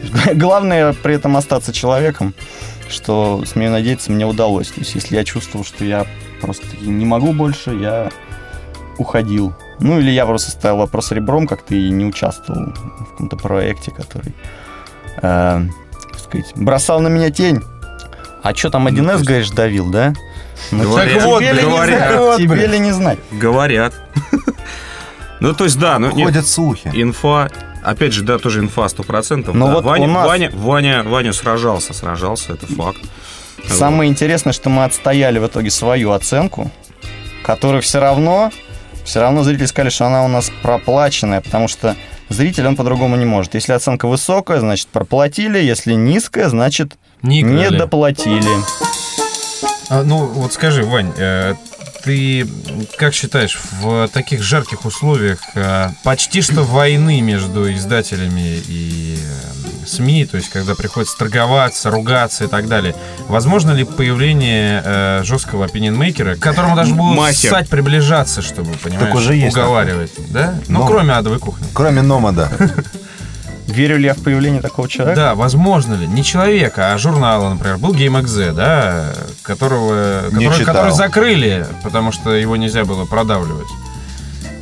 Главное 0.34 0.92
при 0.92 1.14
этом 1.14 1.36
остаться 1.36 1.72
человеком, 1.72 2.34
что, 2.88 3.44
смею 3.46 3.70
надеяться, 3.70 4.12
мне 4.12 4.26
удалось. 4.26 4.68
То 4.68 4.80
есть, 4.80 4.94
если 4.94 5.16
я 5.16 5.24
чувствовал, 5.24 5.64
что 5.64 5.84
я 5.84 6.06
просто 6.40 6.66
не 6.80 7.04
могу 7.04 7.32
больше, 7.32 7.70
я 7.74 8.10
уходил. 8.98 9.54
Ну, 9.78 9.98
или 9.98 10.10
я 10.10 10.26
просто 10.26 10.50
ставил 10.50 10.78
вопрос 10.78 11.10
ребром, 11.12 11.46
как-то 11.46 11.74
и 11.74 11.90
не 11.90 12.04
участвовал 12.04 12.72
в 12.72 13.10
каком-то 13.10 13.36
проекте, 13.36 13.90
который, 13.90 14.34
э, 15.16 15.20
так 15.22 16.18
сказать, 16.18 16.52
бросал 16.56 17.00
на 17.00 17.08
меня 17.08 17.30
тень. 17.30 17.62
А 18.42 18.54
что 18.54 18.70
там 18.70 18.86
1С, 18.88 19.22
говоришь, 19.22 19.50
давил, 19.50 19.90
да? 19.90 20.14
Ну, 20.70 20.82
Говорят, 20.84 21.14
тебе 21.14 21.26
вот, 21.26 21.40
ли 21.42 21.48
не 21.52 21.60
говорят. 21.62 22.10
знать, 22.12 22.36
тебе 22.38 22.66
ли 22.66 22.78
не 22.78 22.92
знать? 22.92 23.18
Говорят. 23.30 23.94
Ну, 25.40 25.54
то 25.54 25.64
есть, 25.64 25.78
да, 25.78 25.98
ну, 25.98 26.10
нет, 26.12 26.26
Ходят 26.26 26.46
слухи. 26.46 26.90
инфа, 26.92 27.48
опять 27.82 28.12
же, 28.12 28.22
да, 28.24 28.38
тоже 28.38 28.60
инфа 28.60 28.82
100%. 28.82 29.50
Ну 29.54 29.66
да. 29.68 29.72
вот 29.72 29.84
Ваня, 29.84 30.06
нас- 30.06 30.26
Ваня, 30.26 30.50
Ваня, 30.52 31.02
Ваня 31.02 31.32
сражался, 31.32 31.94
сражался, 31.94 32.52
это 32.52 32.66
факт. 32.66 32.98
Самое 33.66 34.10
интересное, 34.10 34.52
что 34.52 34.68
мы 34.68 34.84
отстояли 34.84 35.38
в 35.38 35.46
итоге 35.46 35.70
свою 35.70 36.10
оценку, 36.10 36.70
которую 37.42 37.80
все 37.80 38.00
равно, 38.00 38.50
все 39.04 39.20
равно 39.22 39.42
зрители 39.42 39.64
сказали, 39.64 39.88
что 39.88 40.04
она 40.06 40.24
у 40.26 40.28
нас 40.28 40.52
проплаченная, 40.62 41.40
потому 41.40 41.68
что 41.68 41.96
зритель, 42.28 42.66
он 42.66 42.76
по-другому 42.76 43.16
не 43.16 43.24
может. 43.24 43.54
Если 43.54 43.72
оценка 43.72 44.08
высокая, 44.08 44.60
значит 44.60 44.88
проплатили, 44.88 45.58
если 45.58 45.94
низкая, 45.94 46.50
значит 46.50 46.98
Не 47.22 47.42
не 47.42 47.62
играли. 47.64 47.78
доплатили. 47.78 48.48
А, 49.88 50.02
ну, 50.02 50.26
вот 50.26 50.52
скажи, 50.52 50.84
Вань, 50.84 51.12
э, 51.16 51.54
ты 52.04 52.46
как 52.96 53.12
считаешь, 53.14 53.58
в 53.80 54.08
таких 54.08 54.42
жарких 54.42 54.84
условиях 54.84 55.38
э, 55.54 55.88
почти 56.04 56.42
что 56.42 56.62
войны 56.62 57.20
между 57.20 57.70
издателями 57.72 58.62
и 58.68 59.18
э, 59.18 59.86
СМИ, 59.86 60.26
то 60.26 60.36
есть 60.36 60.48
когда 60.50 60.74
приходится 60.74 61.16
торговаться, 61.18 61.90
ругаться 61.90 62.44
и 62.44 62.46
так 62.46 62.68
далее, 62.68 62.94
возможно 63.26 63.72
ли 63.72 63.84
появление 63.84 64.82
э, 64.84 65.20
жесткого 65.24 65.64
опинион-мейкера, 65.66 66.36
к 66.36 66.38
которому 66.38 66.76
даже 66.76 66.94
будут 66.94 67.16
Мастер. 67.18 67.50
ссать 67.50 67.68
приближаться, 67.68 68.42
чтобы, 68.42 68.72
понимаешь, 68.74 69.14
уже 69.14 69.34
есть 69.34 69.56
уговаривать, 69.56 70.12
да? 70.28 70.54
Ну, 70.68 70.80
Но- 70.80 70.86
кроме 70.86 71.14
адовой 71.14 71.38
кухни. 71.40 71.66
Кроме 71.74 72.02
Номада. 72.02 72.50
Верю 73.70 73.98
ли 73.98 74.04
я 74.04 74.14
в 74.14 74.22
появление 74.22 74.60
такого 74.60 74.88
человека? 74.88 75.20
Да, 75.20 75.34
возможно 75.34 75.94
ли, 75.94 76.06
не 76.06 76.24
человека, 76.24 76.92
а 76.92 76.98
журнала, 76.98 77.50
например, 77.50 77.78
был 77.78 77.94
GameXZ, 77.94 78.52
да, 78.52 79.12
которого, 79.42 80.24
который, 80.30 80.64
который 80.64 80.92
закрыли, 80.92 81.66
потому 81.82 82.12
что 82.12 82.32
его 82.32 82.56
нельзя 82.56 82.84
было 82.84 83.04
продавливать. 83.04 83.68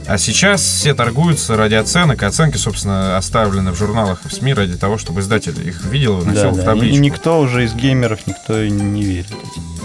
А 0.09 0.17
сейчас 0.17 0.63
все 0.63 0.95
торгуются 0.95 1.55
ради 1.55 1.75
оценок, 1.75 2.23
и 2.23 2.25
оценки, 2.25 2.57
собственно, 2.57 3.19
оставлены 3.19 3.73
в 3.73 3.77
журналах 3.77 4.23
и 4.25 4.29
в 4.29 4.33
СМИ 4.33 4.55
ради 4.55 4.79
того, 4.79 4.97
чтобы 4.97 5.21
издатель 5.21 5.55
их 5.69 5.85
видел 5.85 6.23
и 6.23 6.25
Да, 6.25 6.31
вносил 6.31 6.51
в 6.53 6.57
да. 6.57 6.63
И 6.63 6.65
табличку. 6.65 6.99
никто 7.03 7.41
уже 7.41 7.65
из 7.65 7.75
геймеров, 7.75 8.27
никто 8.27 8.59
и 8.59 8.71
не 8.71 9.03
верит. 9.03 9.27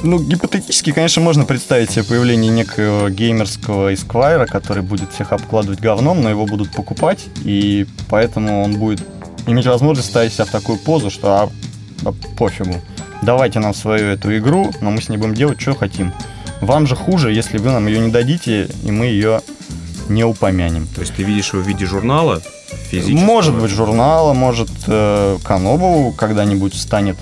Ну, 0.02 0.24
гипотетически, 0.24 0.94
конечно, 0.94 1.22
можно 1.22 1.44
представить 1.44 1.92
себе 1.92 2.06
появление 2.06 2.50
некого 2.54 3.10
геймерского 3.10 3.94
эсквайра, 3.94 4.46
который 4.46 4.82
будет 4.82 5.12
всех 5.12 5.34
обкладывать 5.34 5.82
говном, 5.82 6.24
но 6.24 6.30
его 6.30 6.46
будут 6.46 6.72
покупать, 6.72 7.26
и 7.44 7.86
поэтому 8.08 8.64
он 8.64 8.76
будет 8.78 9.06
иметь 9.46 9.66
возможность 9.66 10.08
ставить 10.08 10.32
себя 10.32 10.46
в 10.46 10.52
такую 10.52 10.78
позу, 10.78 11.10
что 11.10 11.34
а, 11.34 11.50
а 12.06 12.14
пофигу. 12.38 12.76
Давайте 13.24 13.60
нам 13.60 13.74
свою 13.74 14.06
эту 14.08 14.38
игру, 14.38 14.72
но 14.80 14.90
мы 14.90 15.02
с 15.02 15.10
ней 15.10 15.18
будем 15.18 15.34
делать, 15.34 15.60
что 15.60 15.76
хотим. 15.76 16.14
Вам 16.62 16.88
же 16.88 16.96
хуже, 16.96 17.34
если 17.34 17.58
вы 17.58 17.72
нам 17.72 17.88
ее 17.88 18.00
не 18.00 18.10
дадите, 18.10 18.70
и 18.84 18.92
мы 18.92 19.08
ее 19.08 19.42
не 20.10 20.24
упомянем. 20.24 20.88
То 20.88 21.02
есть 21.02 21.14
ты 21.16 21.24
видишь 21.24 21.54
его 21.54 21.64
в 21.64 21.68
виде 21.68 21.86
журнала 21.86 22.42
физического? 22.90 23.26
Может 23.26 23.56
быть, 23.56 23.72
журнала, 23.72 24.34
может, 24.34 24.70
э, 24.88 25.38
Канобу 25.44 26.14
когда-нибудь 26.18 26.76
станет 26.76 27.18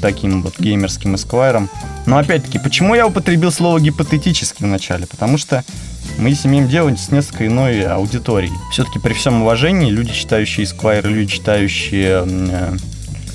таким 0.00 0.42
вот 0.42 0.58
геймерским 0.58 1.14
эсквайром. 1.16 1.70
Но 2.06 2.18
опять-таки, 2.18 2.58
почему 2.58 2.94
я 2.94 3.06
употребил 3.06 3.50
слово 3.50 3.80
гипотетически 3.80 4.62
в 4.62 4.66
начале? 4.66 5.06
Потому 5.06 5.38
что 5.38 5.64
мы 6.18 6.30
имеем 6.30 6.68
дело 6.68 6.94
с 6.94 7.10
несколько 7.10 7.46
иной 7.46 7.82
аудиторией. 7.82 8.52
Все-таки 8.70 8.98
при 8.98 9.14
всем 9.14 9.42
уважении, 9.42 9.90
люди, 9.90 10.12
читающие 10.12 10.64
эсквайр, 10.64 11.06
люди, 11.06 11.32
читающие 11.32 12.24
э, 12.26 12.76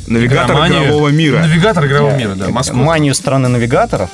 Навигатор 0.07 0.51
Игроманию. 0.55 0.83
игрового 0.85 1.09
мира. 1.09 1.39
Навигатор 1.39 1.85
игрового 1.85 2.15
мира, 2.15 2.35
да, 2.35 2.45
э, 2.45 2.49
Москва. 2.49 2.77
манию 2.77 3.13
страны 3.15 3.47
навигаторов, 3.49 4.09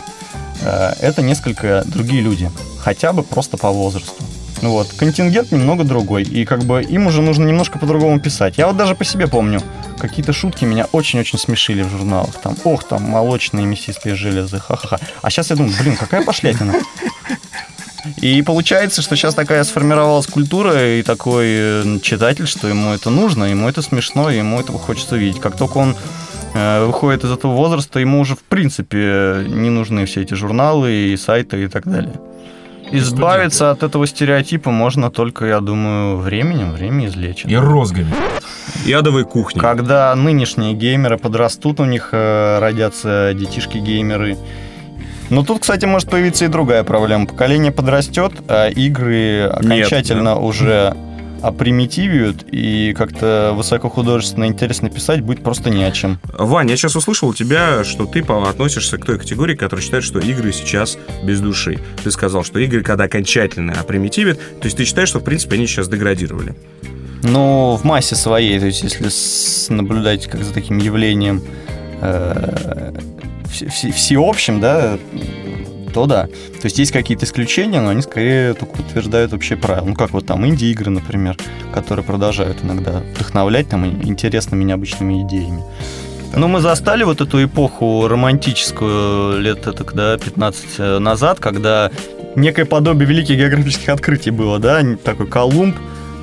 э, 0.62 0.94
это 1.00 1.22
несколько 1.22 1.84
другие 1.86 2.22
люди. 2.22 2.50
Хотя 2.80 3.14
бы 3.14 3.24
просто 3.24 3.58
по 3.58 3.70
возрасту. 3.72 4.24
Ну 4.62 4.72
Вот. 4.72 4.94
Контингент 4.94 5.52
немного 5.52 5.84
другой. 5.84 6.24
И 6.24 6.46
как 6.46 6.64
бы 6.64 6.82
им 6.82 7.08
уже 7.08 7.22
нужно 7.22 7.46
немножко 7.46 7.80
по-другому 7.80 8.20
писать. 8.20 8.58
Я 8.58 8.68
вот 8.68 8.78
даже 8.78 8.96
по 8.96 9.04
себе 9.04 9.28
помню, 9.28 9.62
какие-то 10.00 10.34
шутки 10.34 10.66
меня 10.66 10.88
очень-очень 10.92 11.40
смешили 11.40 11.84
в 11.84 11.90
журналах. 11.90 12.36
Там, 12.42 12.56
ох, 12.64 12.84
там, 12.84 13.04
молочные 13.04 13.66
мясистые 13.66 14.16
железы, 14.16 14.60
ха-ха-ха. 14.60 15.00
А 15.22 15.30
сейчас 15.30 15.50
я 15.50 15.56
думаю, 15.56 15.74
блин, 15.80 15.96
какая 15.98 16.24
пошлятина. 16.24 16.74
И 18.22 18.42
получается, 18.44 19.02
что 19.02 19.16
сейчас 19.16 19.34
такая 19.34 19.64
сформировалась 19.64 20.28
культура 20.28 20.98
и 20.98 21.02
такой 21.02 21.46
э, 21.48 22.00
читатель, 22.02 22.46
что 22.46 22.68
ему 22.68 22.94
это 22.94 23.10
нужно, 23.10 23.46
ему 23.46 23.68
это 23.68 23.82
смешно, 23.82 24.30
ему 24.30 24.60
этого 24.60 24.78
хочется 24.78 25.16
видеть. 25.16 25.42
Как 25.42 25.58
только 25.58 25.80
он 25.80 25.96
э, 26.54 26.86
выходит 26.86 27.24
из 27.24 27.32
этого 27.32 27.54
возраста, 27.56 28.00
ему 28.00 28.20
уже 28.20 28.36
в 28.36 28.44
принципе 28.44 29.00
э, 29.00 29.46
не 29.48 29.72
нужны 29.72 30.06
все 30.06 30.22
эти 30.22 30.36
журналы 30.36 30.92
и 30.92 31.18
сайты 31.18 31.64
и 31.64 31.68
так 31.68 31.86
далее. 31.86 32.14
Избавиться 32.98 33.72
от 33.72 33.84
этого 33.84 34.08
стереотипа 34.08 34.72
можно 34.72 35.12
только, 35.12 35.46
я 35.46 35.60
думаю, 35.60 36.18
временем. 36.18 36.72
Время 36.72 37.08
излечит. 37.08 37.50
И 37.50 37.56
розгами. 37.56 38.12
И 38.86 38.94
адовой 38.94 39.24
кухни. 39.24 39.60
Когда 39.60 40.14
нынешние 40.16 40.74
геймеры 40.74 41.18
подрастут, 41.18 41.80
у 41.80 41.86
них 41.86 42.10
э, 42.12 42.60
родятся 42.60 43.34
детишки-геймеры. 43.34 44.38
Но 45.30 45.44
тут, 45.44 45.62
кстати, 45.62 45.86
может 45.86 46.10
появиться 46.10 46.46
и 46.46 46.48
другая 46.48 46.84
проблема. 46.84 47.26
Поколение 47.26 47.72
подрастет, 47.72 48.34
а 48.48 48.70
игры 48.70 49.44
окончательно 49.44 50.38
уже 50.38 50.96
опримитивиют, 51.42 52.46
и 52.52 52.94
как-то 52.98 53.54
высокохудожественно 53.56 54.46
интересно 54.46 54.90
писать 54.90 55.22
будет 55.22 55.44
просто 55.44 55.70
не 55.70 55.84
о 55.84 55.92
чем. 55.92 56.20
Вань, 56.38 56.70
я 56.70 56.78
сейчас 56.78 56.96
услышал 56.96 57.30
у 57.30 57.34
тебя, 57.34 57.84
что 57.84 58.06
ты 58.06 58.22
относишься 58.22 58.98
к 58.98 59.06
той 59.06 59.20
категории, 59.20 59.56
которая 59.56 59.84
считает, 59.84 60.04
что 60.04 60.20
игры 60.20 60.52
сейчас 60.54 60.98
без 61.24 61.42
души. 61.42 61.80
Ты 62.04 62.12
сказал, 62.12 62.44
что 62.44 62.60
игры, 62.60 62.82
когда 62.82 63.06
окончательно 63.06 63.74
опримитивят, 63.74 64.40
то 64.60 64.66
есть 64.66 64.78
ты 64.78 64.86
считаешь, 64.86 65.10
что, 65.10 65.20
в 65.20 65.24
принципе, 65.24 65.56
они 65.56 65.68
сейчас 65.68 65.88
деградировали. 65.88 66.56
Ну, 67.24 67.78
в 67.82 67.84
массе 67.86 68.16
своей, 68.16 68.60
то 68.60 68.68
есть 68.68 68.84
если 68.84 69.74
наблюдать 69.74 70.28
как 70.28 70.44
за 70.44 70.54
таким 70.54 70.78
явлением 70.78 71.42
э, 72.02 72.92
вс- 73.46 73.68
вс- 73.68 73.92
всеобщим, 73.92 74.60
да, 74.60 75.00
то 75.96 76.08
да. 76.08 76.26
То 76.26 76.66
есть 76.66 76.78
есть 76.78 76.92
какие-то 76.92 77.24
исключения, 77.24 77.80
но 77.80 77.88
они 77.88 78.02
скорее 78.02 78.54
только 78.54 78.76
подтверждают 78.76 79.32
общее 79.32 79.58
правило. 79.58 79.86
Ну, 79.86 79.96
как 79.96 80.12
вот 80.12 80.26
там 80.26 80.46
инди-игры, 80.46 80.92
например, 80.92 81.38
которые 81.74 82.04
продолжают 82.04 82.62
иногда 82.66 83.02
вдохновлять 83.16 83.70
там 83.70 83.86
интересными 83.86 84.66
необычными 84.66 85.22
идеями. 85.24 85.64
Ну, 86.36 86.50
мы 86.50 86.60
застали 86.60 87.04
вот 87.04 87.22
эту 87.22 87.42
эпоху 87.46 88.10
романтическую 88.10 89.40
лет 89.40 89.68
это, 89.68 89.86
да, 89.94 90.18
15 90.18 91.00
назад, 91.00 91.40
когда 91.40 91.90
некое 92.36 92.66
подобие 92.66 93.08
великих 93.08 93.38
географических 93.38 93.88
открытий 93.88 94.32
было, 94.32 94.60
да, 94.60 94.84
такой 95.02 95.28
Колумб, 95.28 95.78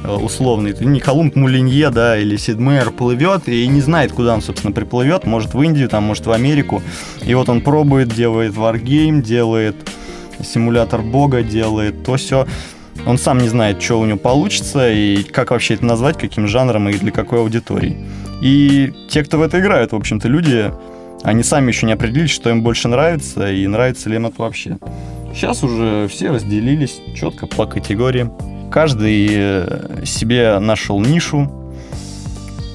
условный, 0.05 0.71
это 0.71 0.85
не 0.85 1.01
Колумб 1.01 1.37
Мулинье, 1.37 1.91
да, 1.91 2.19
или 2.19 2.37
Сидмейер 2.37 2.91
плывет 2.91 3.49
и 3.49 3.67
не 3.67 3.81
знает, 3.81 4.13
куда 4.13 4.35
он, 4.35 4.43
собственно, 4.43 4.73
приплывет, 4.73 5.25
может 5.27 5.55
в 5.55 5.63
Индию, 5.63 5.89
там, 5.89 6.05
может 6.05 6.27
в 6.27 6.33
Америку, 6.33 6.83
и 7.25 7.35
вот 7.35 7.49
он 7.49 7.61
пробует, 7.61 8.09
делает 8.09 8.57
варгейм, 8.57 9.23
делает 9.23 9.77
симулятор 10.43 11.03
бога, 11.03 11.43
делает 11.43 12.05
то 12.05 12.17
все. 12.17 12.47
Он 13.07 13.19
сам 13.19 13.39
не 13.39 13.49
знает, 13.49 13.83
что 13.83 13.99
у 14.01 14.05
него 14.05 14.19
получится, 14.19 14.91
и 14.93 15.23
как 15.23 15.51
вообще 15.51 15.75
это 15.75 15.85
назвать, 15.85 16.19
каким 16.19 16.47
жанром 16.47 16.89
и 16.89 16.95
для 16.95 17.11
какой 17.11 17.39
аудитории. 17.41 17.97
И 18.43 18.93
те, 19.09 19.25
кто 19.25 19.39
в 19.39 19.43
это 19.43 19.61
играют, 19.61 19.93
в 19.93 19.97
общем-то, 19.97 20.29
люди, 20.29 20.73
они 21.23 21.43
сами 21.43 21.69
еще 21.69 21.87
не 21.87 21.93
определились, 21.93 22.31
что 22.31 22.51
им 22.51 22.63
больше 22.63 22.89
нравится, 22.89 23.51
и 23.51 23.67
нравится 23.67 24.09
ли 24.09 24.17
им 24.17 24.27
это 24.27 24.43
вообще. 24.43 24.79
Сейчас 25.35 25.63
уже 25.63 26.09
все 26.09 26.31
разделились 26.31 27.01
четко 27.15 27.47
по 27.47 27.67
категориям. 27.67 28.33
Каждый 28.73 29.29
э, 29.31 30.05
себе 30.05 30.59
нашел 30.59 30.99
нишу. 30.99 31.51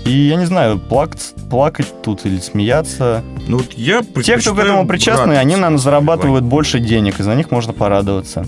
И 0.06 0.12
я 0.12 0.36
не 0.36 0.46
знаю, 0.46 0.80
плакать, 0.80 1.34
плакать 1.50 1.88
тут 2.02 2.26
или 2.26 2.40
смеяться. 2.40 3.24
Ну, 3.48 3.58
вот 3.58 3.74
я 3.74 4.02
Те, 4.24 4.38
кто 4.38 4.54
к 4.54 4.60
этому 4.60 4.88
причастны, 4.88 5.34
они, 5.34 5.56
наверное, 5.56 5.80
зарабатывают 5.80 6.46
больше 6.46 6.80
денег, 6.80 7.20
и 7.20 7.24
за 7.24 7.36
них 7.36 7.52
можно 7.52 7.74
порадоваться. 7.74 8.46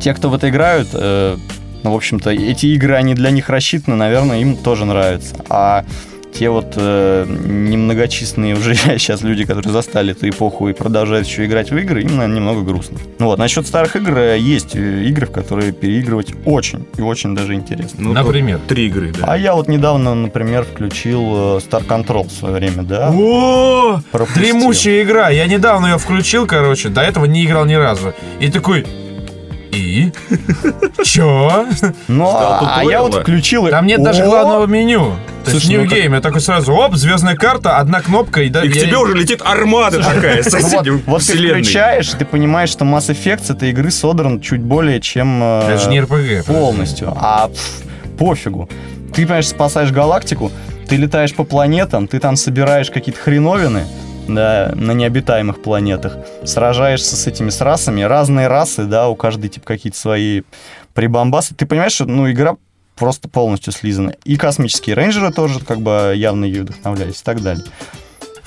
Те, 0.00 0.12
кто 0.12 0.28
в 0.28 0.34
это 0.34 0.50
играют, 0.50 0.88
э, 0.92 1.36
ну, 1.82 1.92
в 1.92 1.96
общем-то, 1.96 2.30
эти 2.30 2.66
игры, 2.66 2.96
они 2.96 3.14
для 3.14 3.30
них 3.30 3.48
рассчитаны, 3.48 3.96
наверное, 3.96 4.40
им 4.40 4.56
тоже 4.56 4.84
нравятся. 4.84 5.36
А 5.48 5.84
те 6.32 6.48
вот 6.48 6.74
э, 6.76 7.26
немногочисленные 7.28 8.54
уже 8.54 8.74
сейчас 8.98 9.22
люди, 9.22 9.44
которые 9.44 9.72
застали 9.72 10.12
эту 10.12 10.28
эпоху 10.28 10.68
и 10.68 10.72
продолжают 10.72 11.26
еще 11.26 11.44
играть 11.44 11.70
в 11.70 11.76
игры, 11.76 12.02
им, 12.02 12.16
наверное, 12.16 12.36
немного 12.36 12.62
грустно. 12.62 12.98
Ну 13.18 13.26
вот, 13.26 13.38
насчет 13.38 13.66
старых 13.66 13.96
игр, 13.96 14.16
э, 14.18 14.38
есть 14.38 14.74
э, 14.74 15.04
игры, 15.04 15.26
в 15.26 15.30
которые 15.30 15.72
переигрывать 15.72 16.32
очень 16.44 16.86
и 16.96 17.02
очень 17.02 17.34
даже 17.34 17.54
интересно. 17.54 17.98
Ну, 17.98 18.12
Например? 18.12 18.60
Три 18.66 18.86
игры, 18.86 19.12
да. 19.18 19.26
А 19.28 19.36
я 19.38 19.54
вот 19.54 19.68
недавно, 19.68 20.14
например, 20.14 20.64
включил 20.64 21.22
э, 21.22 21.58
Star 21.58 21.86
Control 21.86 22.28
в 22.28 22.32
свое 22.32 22.54
время, 22.54 22.82
да? 22.82 23.10
О, 23.12 24.00
Пропустил. 24.10 24.42
дремучая 24.42 25.02
игра. 25.02 25.28
Я 25.30 25.46
недавно 25.46 25.86
ее 25.86 25.98
включил, 25.98 26.46
короче, 26.46 26.88
до 26.88 27.02
этого 27.02 27.26
не 27.26 27.44
играл 27.44 27.64
ни 27.66 27.74
разу. 27.74 28.14
И 28.40 28.50
такой, 28.50 28.86
и? 29.72 30.12
Чё? 31.04 31.66
Ну, 32.08 32.28
а, 32.30 32.82
я 32.84 33.02
вот 33.02 33.14
включил... 33.14 33.66
и- 33.66 33.70
Там 33.70 33.86
нет 33.86 34.02
даже 34.02 34.24
главного 34.24 34.66
меню. 34.66 35.14
То 35.44 35.50
есть 35.52 35.68
New 35.68 35.82
ну 35.82 35.88
так- 35.88 35.98
Game. 35.98 36.14
Я 36.14 36.20
такой 36.20 36.40
сразу, 36.40 36.72
оп, 36.72 36.94
звездная 36.94 37.34
карта, 37.34 37.78
одна 37.78 38.00
кнопка, 38.00 38.42
и 38.42 38.48
да. 38.48 38.62
И 38.62 38.68
к 38.68 38.74
тебе 38.74 38.96
уже 38.96 39.14
летит 39.14 39.40
армада 39.44 39.98
такая, 40.02 40.42
Ну 40.44 41.00
вот, 41.06 41.18
ты 41.18 41.32
вселенной. 41.32 41.62
включаешь, 41.62 42.08
ты 42.10 42.24
понимаешь, 42.24 42.68
что 42.70 42.84
Mass 42.84 43.08
Effect 43.10 43.46
с 43.46 43.50
этой 43.50 43.70
игры 43.70 43.90
содран 43.90 44.40
чуть 44.40 44.60
более 44.60 45.00
чем 45.00 45.42
э, 45.42 45.62
Это 45.68 45.78
же 45.78 45.90
не 45.90 46.00
РПГ. 46.00 46.46
полностью. 46.46 47.12
А 47.16 47.50
пофигу. 48.18 48.68
Ты, 49.14 49.22
понимаешь, 49.22 49.48
спасаешь 49.48 49.90
галактику, 49.90 50.52
ты 50.88 50.96
летаешь 50.96 51.34
по 51.34 51.44
планетам, 51.44 52.06
ты 52.06 52.18
там 52.20 52.36
собираешь 52.36 52.90
какие-то 52.90 53.20
хреновины, 53.20 53.84
да, 54.28 54.72
на 54.74 54.92
необитаемых 54.92 55.62
планетах, 55.62 56.16
сражаешься 56.44 57.16
с 57.16 57.26
этими 57.26 57.50
с 57.50 57.60
расами, 57.60 58.02
разные 58.02 58.48
расы, 58.48 58.84
да, 58.84 59.08
у 59.08 59.14
каждой 59.14 59.48
типа 59.48 59.66
какие-то 59.66 59.98
свои 59.98 60.42
прибамбасы. 60.94 61.54
Ты 61.54 61.66
понимаешь, 61.66 61.92
что, 61.92 62.06
ну, 62.06 62.30
игра 62.30 62.56
просто 62.96 63.28
полностью 63.28 63.72
слизана. 63.72 64.14
И 64.24 64.36
космические 64.36 64.94
рейнджеры 64.94 65.32
тоже 65.32 65.60
как 65.60 65.80
бы 65.80 66.12
явно 66.14 66.44
ее 66.44 66.62
вдохновлялись 66.62 67.20
и 67.20 67.24
так 67.24 67.42
далее. 67.42 67.64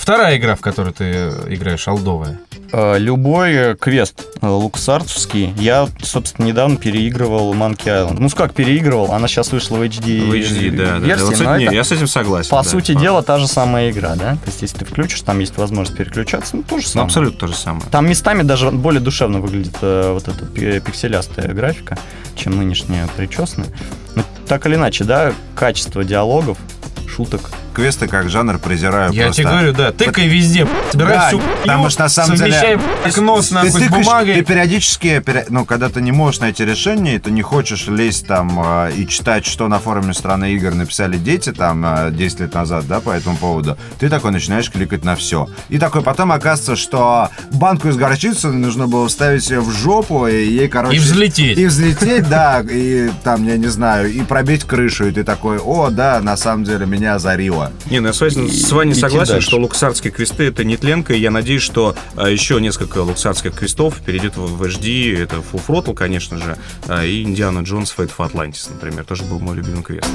Вторая 0.05 0.37
игра, 0.37 0.53
в 0.55 0.61
которой 0.61 0.93
ты 0.93 1.29
играешь, 1.47 1.87
алдовая. 1.87 2.37
Э, 2.71 2.99
Любой 2.99 3.75
квест 3.75 4.21
луксартовский, 4.39 5.51
я, 5.57 5.87
собственно, 6.03 6.45
недавно 6.45 6.77
переигрывал 6.77 7.55
Monkey 7.55 7.87
Island. 7.87 8.17
Ну, 8.19 8.29
как 8.29 8.53
переигрывал, 8.53 9.11
она 9.13 9.27
сейчас 9.27 9.51
вышла 9.51 9.77
в 9.77 9.81
HD, 9.81 10.29
В 10.29 10.33
HD, 10.35 10.69
да, 10.69 10.85
да, 10.85 10.99
да. 10.99 11.07
версии, 11.07 11.23
Вот 11.23 11.35
с 11.37 11.41
этим- 11.41 11.57
не, 11.57 11.65
это, 11.65 11.73
я 11.73 11.83
с 11.83 11.91
этим 11.91 12.05
согласен. 12.07 12.51
по 12.51 12.57
да. 12.57 12.69
сути 12.69 12.93
По- 12.93 12.99
дела, 13.01 13.23
та 13.23 13.39
же 13.39 13.47
самая 13.47 13.89
игра, 13.89 14.13
да? 14.13 14.33
То 14.33 14.41
есть, 14.45 14.61
если 14.61 14.77
ты 14.77 14.85
включишь, 14.85 15.21
там 15.21 15.39
есть 15.39 15.57
возможность 15.57 15.97
переключаться, 15.97 16.55
ну, 16.57 16.61
то 16.61 16.77
же 16.77 16.83
Ну, 16.85 16.89
самое. 16.91 17.05
абсолютно 17.07 17.39
то 17.39 17.47
же 17.47 17.55
самое. 17.55 17.85
Там 17.89 18.07
местами 18.07 18.43
даже 18.43 18.69
более 18.69 19.01
душевно 19.01 19.39
выглядит 19.39 19.75
э, 19.81 20.11
вот 20.13 20.27
эта 20.27 20.45
пи- 20.45 20.81
пикселястая 20.81 21.51
графика, 21.51 21.97
чем 22.35 22.55
нынешняя 22.57 23.07
причесная. 23.17 23.69
Но 24.13 24.21
так 24.47 24.67
или 24.67 24.75
иначе, 24.75 25.03
да, 25.03 25.33
качество 25.55 26.03
диалогов, 26.03 26.59
шуток. 27.07 27.49
Квесты 27.75 28.07
как 28.07 28.29
жанр 28.29 28.57
презираю 28.57 29.11
Я 29.11 29.25
просто. 29.25 29.41
тебе 29.41 29.51
говорю, 29.51 29.73
да, 29.73 29.91
тыкай 29.91 30.27
везде, 30.27 30.65
собирай 30.91 31.17
Да, 31.17 31.27
всю 31.27 31.41
потому 31.61 31.89
что 31.89 32.03
на 32.03 32.09
самом 32.09 32.37
деле- 32.37 32.79
окно 33.03 33.41
с 33.41 33.49
Ты 33.49 33.53
нахуй 33.55 33.69
с 33.71 33.75
тыкаешь- 33.75 34.05
бумагой. 34.05 34.35
Ты 34.35 34.41
периодически, 34.43 35.23
ну, 35.49 35.65
когда 35.65 35.89
ты 35.89 35.99
не 36.01 36.13
можешь 36.13 36.39
найти 36.39 36.63
решение, 36.63 37.19
ты 37.19 37.31
не 37.31 37.41
хочешь 37.41 37.87
лезть 37.87 38.27
там 38.27 38.59
э, 38.63 38.91
и 38.95 39.05
читать, 39.07 39.45
что 39.45 39.67
на 39.67 39.79
форуме 39.79 40.13
страны 40.13 40.53
игр 40.53 40.73
написали 40.73 41.17
дети 41.17 41.51
там 41.51 41.85
э, 41.85 42.11
10 42.11 42.39
лет 42.39 42.53
назад, 42.53 42.87
да, 42.87 43.01
по 43.01 43.11
этому 43.11 43.35
поводу, 43.35 43.77
ты 43.99 44.07
такой 44.09 44.31
начинаешь 44.31 44.71
кликать 44.71 45.03
на 45.03 45.17
все. 45.17 45.49
И 45.67 45.77
такой 45.77 46.01
потом 46.01 46.31
оказывается, 46.31 46.77
что 46.77 47.29
банку 47.51 47.89
из 47.89 47.97
горчицы 47.97 48.47
нужно 48.53 48.87
было 48.87 49.07
вставить 49.09 49.43
себе 49.43 49.59
в 49.59 49.69
жопу, 49.71 50.27
и 50.27 50.45
ей, 50.45 50.69
короче... 50.69 50.95
И 50.95 50.99
взлететь. 50.99 51.57
И 51.57 51.65
взлететь, 51.65 52.29
да, 52.29 52.63
и 52.69 53.09
там, 53.23 53.45
я 53.45 53.57
не 53.57 53.67
знаю, 53.67 54.09
и 54.11 54.21
пробить 54.21 54.63
крышу, 54.63 55.07
и 55.07 55.11
ты 55.11 55.25
такой, 55.25 55.57
о, 55.59 55.89
да, 55.89 56.21
на 56.21 56.37
самом 56.37 56.63
деле 56.63 56.85
меня 56.85 57.15
озарило. 57.15 57.64
Не, 57.89 57.99
ну 57.99 58.07
я 58.07 58.13
с 58.13 58.21
вами, 58.21 58.47
с 58.49 58.71
вами 58.71 58.93
согласен, 58.93 59.33
дальше. 59.33 59.47
что 59.47 59.57
луксарские 59.59 60.11
квесты 60.11 60.45
это 60.45 60.63
не 60.63 60.77
тленка, 60.77 61.13
и 61.13 61.19
я 61.19 61.31
надеюсь, 61.31 61.61
что 61.61 61.95
а, 62.15 62.29
еще 62.29 62.59
несколько 62.61 62.99
луксарских 62.99 63.53
квестов 63.55 63.99
перейдет 64.01 64.37
в, 64.37 64.57
в 64.57 64.63
HD, 64.63 65.21
это 65.21 65.37
Full 65.37 65.61
Throttle, 65.67 65.93
конечно 65.93 66.37
же, 66.37 66.57
а, 66.87 67.03
и 67.03 67.23
Индиана 67.23 67.59
Джонс 67.59 67.93
Fate 67.97 68.11
for 68.15 68.31
Atlantis, 68.31 68.69
например, 68.71 69.03
тоже 69.05 69.23
был 69.23 69.39
мой 69.39 69.55
любимый 69.55 69.83
квест. 69.83 70.07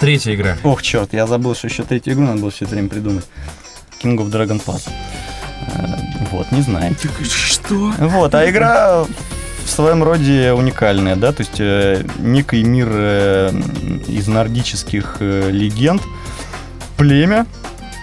Третья 0.00 0.34
игра. 0.34 0.56
Ох, 0.62 0.82
черт, 0.82 1.12
я 1.12 1.26
забыл, 1.26 1.54
что 1.54 1.68
еще 1.68 1.82
третью 1.82 2.14
игру 2.14 2.24
надо 2.24 2.40
было 2.40 2.50
все 2.50 2.64
это 2.66 2.74
время 2.74 2.88
придумать. 2.88 3.24
King 4.02 4.16
of 4.18 4.30
Dragon 4.30 4.62
Pass. 4.64 4.88
Э, 5.74 5.96
Вот, 6.32 6.52
не 6.52 6.60
знаю. 6.60 6.94
Что? 7.24 7.92
Вот, 7.98 8.34
а 8.34 8.48
игра 8.48 9.06
в 9.66 9.70
своем 9.70 10.02
роде 10.04 10.52
уникальная, 10.52 11.16
да, 11.16 11.32
то 11.32 11.42
есть 11.42 11.58
э, 11.58 12.04
некий 12.18 12.62
мир 12.62 12.88
э, 12.90 13.50
из 14.06 14.28
нордических 14.28 15.16
э, 15.20 15.50
легенд, 15.50 16.02
племя, 16.96 17.46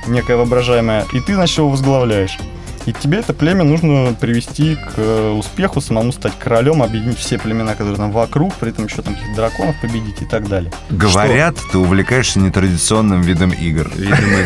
некое 0.08 0.38
воображаемое, 0.38 1.06
и 1.14 1.20
ты, 1.20 1.36
значит, 1.36 1.58
его 1.58 1.70
возглавляешь. 1.70 2.38
И 2.86 2.92
тебе 2.92 3.20
это 3.20 3.34
племя 3.34 3.64
нужно 3.64 4.14
привести 4.20 4.76
к 4.76 4.94
э, 4.98 5.32
успеху, 5.32 5.80
самому 5.80 6.12
стать 6.12 6.34
королем, 6.38 6.84
объединить 6.84 7.18
все 7.18 7.38
племена, 7.40 7.76
которые 7.76 7.96
там 7.96 8.12
вокруг, 8.12 8.54
при 8.56 8.72
этом 8.72 8.86
еще 8.86 9.02
там 9.02 9.16
каких-то 9.16 9.36
драконов 9.36 9.76
победить 9.82 10.22
и 10.22 10.26
так 10.26 10.50
далее. 10.50 10.72
Говорят, 10.90 11.56
ты 11.72 11.78
увлекаешься 11.78 12.40
нетрадиционным 12.40 13.22
видом 13.22 13.52
игр. 13.52 13.90
Видимо, 13.96 14.40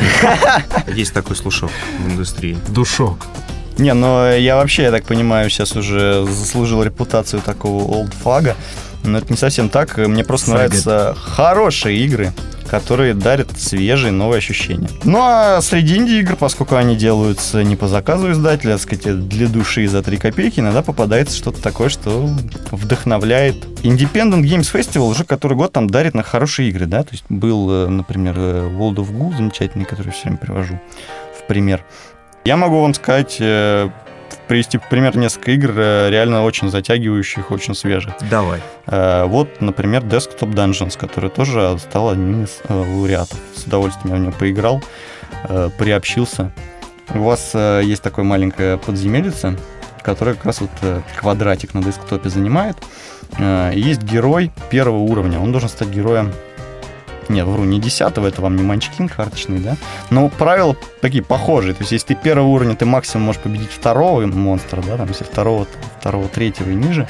есть 0.94 1.14
такой 1.14 1.36
слушок 1.36 1.72
в 2.00 2.12
индустрии. 2.12 2.58
Душок. 2.68 3.26
Не, 3.80 3.94
но 3.94 4.30
я 4.32 4.56
вообще, 4.56 4.84
я 4.84 4.92
так 4.92 5.06
понимаю, 5.06 5.50
сейчас 5.50 5.76
уже 5.76 6.24
заслужил 6.26 6.84
репутацию 6.84 7.42
такого 7.42 7.84
олдфага. 7.84 8.56
Но 9.04 9.18
это 9.18 9.32
не 9.32 9.38
совсем 9.38 9.70
так. 9.70 9.98
Мне 9.98 10.24
просто 10.24 10.52
Фагgot. 10.52 10.56
нравятся 10.58 11.16
хорошие 11.20 11.98
игры, 12.00 12.34
которые 12.68 13.14
дарят 13.14 13.58
свежие 13.58 14.12
новые 14.12 14.40
ощущения. 14.40 14.90
Ну 15.04 15.20
а 15.22 15.62
среди 15.62 15.98
инди-игр, 15.98 16.36
поскольку 16.36 16.76
они 16.76 16.96
делаются 16.96 17.64
не 17.64 17.76
по 17.76 17.88
заказу 17.88 18.32
издателя, 18.32 18.74
так 18.74 18.82
сказать, 18.82 19.28
для 19.28 19.48
души 19.48 19.88
за 19.88 20.04
3 20.04 20.18
копейки, 20.18 20.60
иногда 20.60 20.82
попадается 20.82 21.36
что-то 21.38 21.62
такое, 21.62 21.90
что 21.90 22.30
вдохновляет. 22.72 23.56
Independent 23.84 24.42
Games 24.42 24.72
Festival 24.74 25.10
уже 25.10 25.24
который 25.24 25.56
год 25.56 25.72
там 25.72 25.90
дарит 25.90 26.14
на 26.14 26.24
хорошие 26.24 26.70
игры, 26.70 26.86
да, 26.86 27.04
то 27.04 27.12
есть 27.12 27.24
был, 27.30 27.70
э, 27.72 27.88
например, 27.88 28.36
э, 28.38 28.70
World 28.70 28.96
of 28.96 29.12
Goo 29.12 29.36
замечательный, 29.36 29.86
который 29.86 30.08
я 30.08 30.12
все 30.14 30.24
время 30.24 30.38
привожу 30.38 30.80
в 31.40 31.48
пример. 31.48 31.86
Я 32.44 32.58
могу 32.58 32.82
вам 32.82 32.94
сказать, 32.94 33.38
э, 33.40 33.90
привести 34.48 34.78
пример 34.78 35.18
несколько 35.18 35.52
игр, 35.52 35.72
э, 35.76 36.10
реально 36.10 36.44
очень 36.44 36.70
затягивающих, 36.70 37.52
очень 37.52 37.76
свежих. 37.76 38.14
Давай. 38.30 38.62
Э, 38.88 39.26
Вот, 39.26 39.62
например, 39.62 40.04
Desktop 40.04 40.54
Dungeons, 40.54 40.98
который 40.98 41.30
тоже 41.30 41.78
стал 41.80 42.10
одним 42.10 42.44
из 42.44 42.62
э, 42.68 42.74
лауреатов. 42.74 43.38
С 43.56 43.66
удовольствием 43.66 44.16
я 44.16 44.22
в 44.22 44.24
него 44.24 44.34
поиграл, 44.38 44.82
приобщился. 45.78 46.52
У 47.14 47.20
вас 47.20 47.54
есть 47.54 48.02
такое 48.02 48.26
маленькое 48.26 48.78
подземельице, 48.78 49.58
которое 50.02 50.36
как 50.36 50.46
раз 50.46 50.62
вот 50.62 50.72
квадратик 51.20 51.74
на 51.74 51.84
десктопе 51.84 52.30
занимает. 52.30 52.78
Есть 53.74 54.04
герой 54.04 54.52
первого 54.70 55.00
уровня. 55.00 55.40
Он 55.40 55.52
должен 55.52 55.70
стать 55.70 55.90
героем 55.90 56.34
нет, 57.30 57.46
вру, 57.46 57.64
не 57.64 57.80
десятого, 57.80 58.28
это 58.28 58.42
вам 58.42 58.56
не 58.56 58.64
манчкин 58.64 59.10
карточный, 59.10 59.60
да? 59.60 59.78
Но 60.10 60.30
правила 60.30 60.76
такие 61.02 61.24
похожие. 61.24 61.74
То 61.74 61.82
есть, 61.82 61.92
если 61.92 62.08
ты 62.08 62.16
первого 62.16 62.48
уровня, 62.48 62.76
ты 62.76 62.86
максимум 62.86 63.28
можешь 63.28 63.42
победить 63.42 63.72
второго 63.72 64.26
монстра, 64.26 64.82
да, 64.82 64.98
там, 64.98 65.08
если 65.08 65.24
второго, 65.24 65.66
то 65.66 65.72
второго, 66.00 66.28
третьего 66.28 66.70
и 66.70 66.76
ниже, 66.76 67.08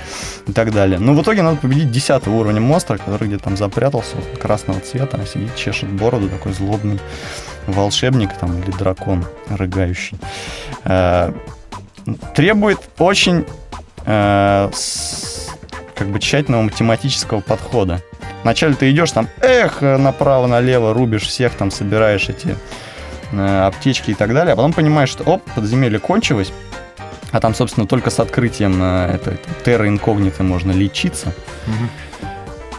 и 0.47 0.53
так 0.53 0.73
далее. 0.73 0.99
Но 0.99 1.13
в 1.13 1.21
итоге 1.21 1.41
надо 1.41 1.57
победить 1.57 1.91
десятого 1.91 2.35
уровня 2.35 2.61
монстра, 2.61 2.97
который 2.97 3.27
где-то 3.27 3.45
там 3.45 3.57
запрятался, 3.57 4.15
вот, 4.15 4.39
красного 4.39 4.79
цвета, 4.79 5.19
сидит, 5.25 5.55
чешет 5.55 5.89
бороду, 5.89 6.29
такой 6.29 6.53
злобный 6.53 6.99
волшебник 7.67 8.33
там 8.39 8.61
или 8.61 8.71
дракон 8.71 9.25
рыгающий. 9.49 10.17
Э, 10.83 11.31
Требует 12.33 12.79
очень 12.97 13.45
э, 14.05 14.71
как 15.93 16.07
бы 16.07 16.19
тщательного 16.19 16.61
математического 16.61 17.41
подхода. 17.41 18.01
Вначале 18.43 18.75
ты 18.75 18.91
идешь 18.91 19.11
там, 19.11 19.27
эх, 19.41 19.81
направо-налево 19.81 20.93
рубишь 20.93 21.23
всех, 21.23 21.53
там 21.55 21.71
собираешь 21.71 22.29
эти 22.29 22.55
э, 23.31 23.65
аптечки 23.65 24.11
и 24.11 24.13
так 24.13 24.33
далее, 24.33 24.53
а 24.53 24.55
потом 24.55 24.73
понимаешь, 24.73 25.09
что 25.09 25.23
оп, 25.23 25.43
подземелье 25.55 25.99
кончилось, 25.99 26.51
а 27.31 27.39
там, 27.39 27.53
собственно, 27.53 27.87
только 27.87 28.09
с 28.09 28.19
открытием 28.19 28.81
э, 28.81 29.15
этой 29.15 29.39
терра 29.65 29.87
инкогниты 29.87 30.43
можно 30.43 30.71
лечиться. 30.71 31.33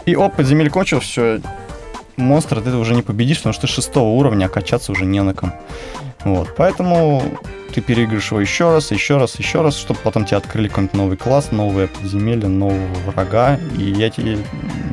И 0.05 0.15
оп, 0.15 0.35
подземелье 0.35 0.71
кончилось, 0.71 1.05
все, 1.05 1.39
монстра 2.17 2.61
ты 2.61 2.71
уже 2.75 2.95
не 2.95 3.01
победишь, 3.01 3.37
потому 3.37 3.53
что 3.53 3.67
ты 3.67 3.67
шестого 3.67 4.09
уровня, 4.09 4.45
а 4.45 4.49
качаться 4.49 4.91
уже 4.91 5.05
не 5.05 5.21
на 5.21 5.33
ком. 5.33 5.53
Вот, 6.25 6.53
поэтому 6.57 7.23
ты 7.73 7.81
переиграешь 7.81 8.31
его 8.31 8.41
еще 8.41 8.71
раз, 8.73 8.91
еще 8.91 9.17
раз, 9.17 9.37
еще 9.37 9.61
раз, 9.61 9.77
чтобы 9.77 9.99
потом 10.03 10.25
тебе 10.25 10.37
открыли 10.37 10.67
какой-нибудь 10.67 10.95
новый 10.95 11.17
класс, 11.17 11.51
новое 11.51 11.87
подземелье, 11.87 12.47
нового 12.47 12.93
врага. 13.05 13.59
И 13.77 13.83
я 13.83 14.09
тебе 14.09 14.39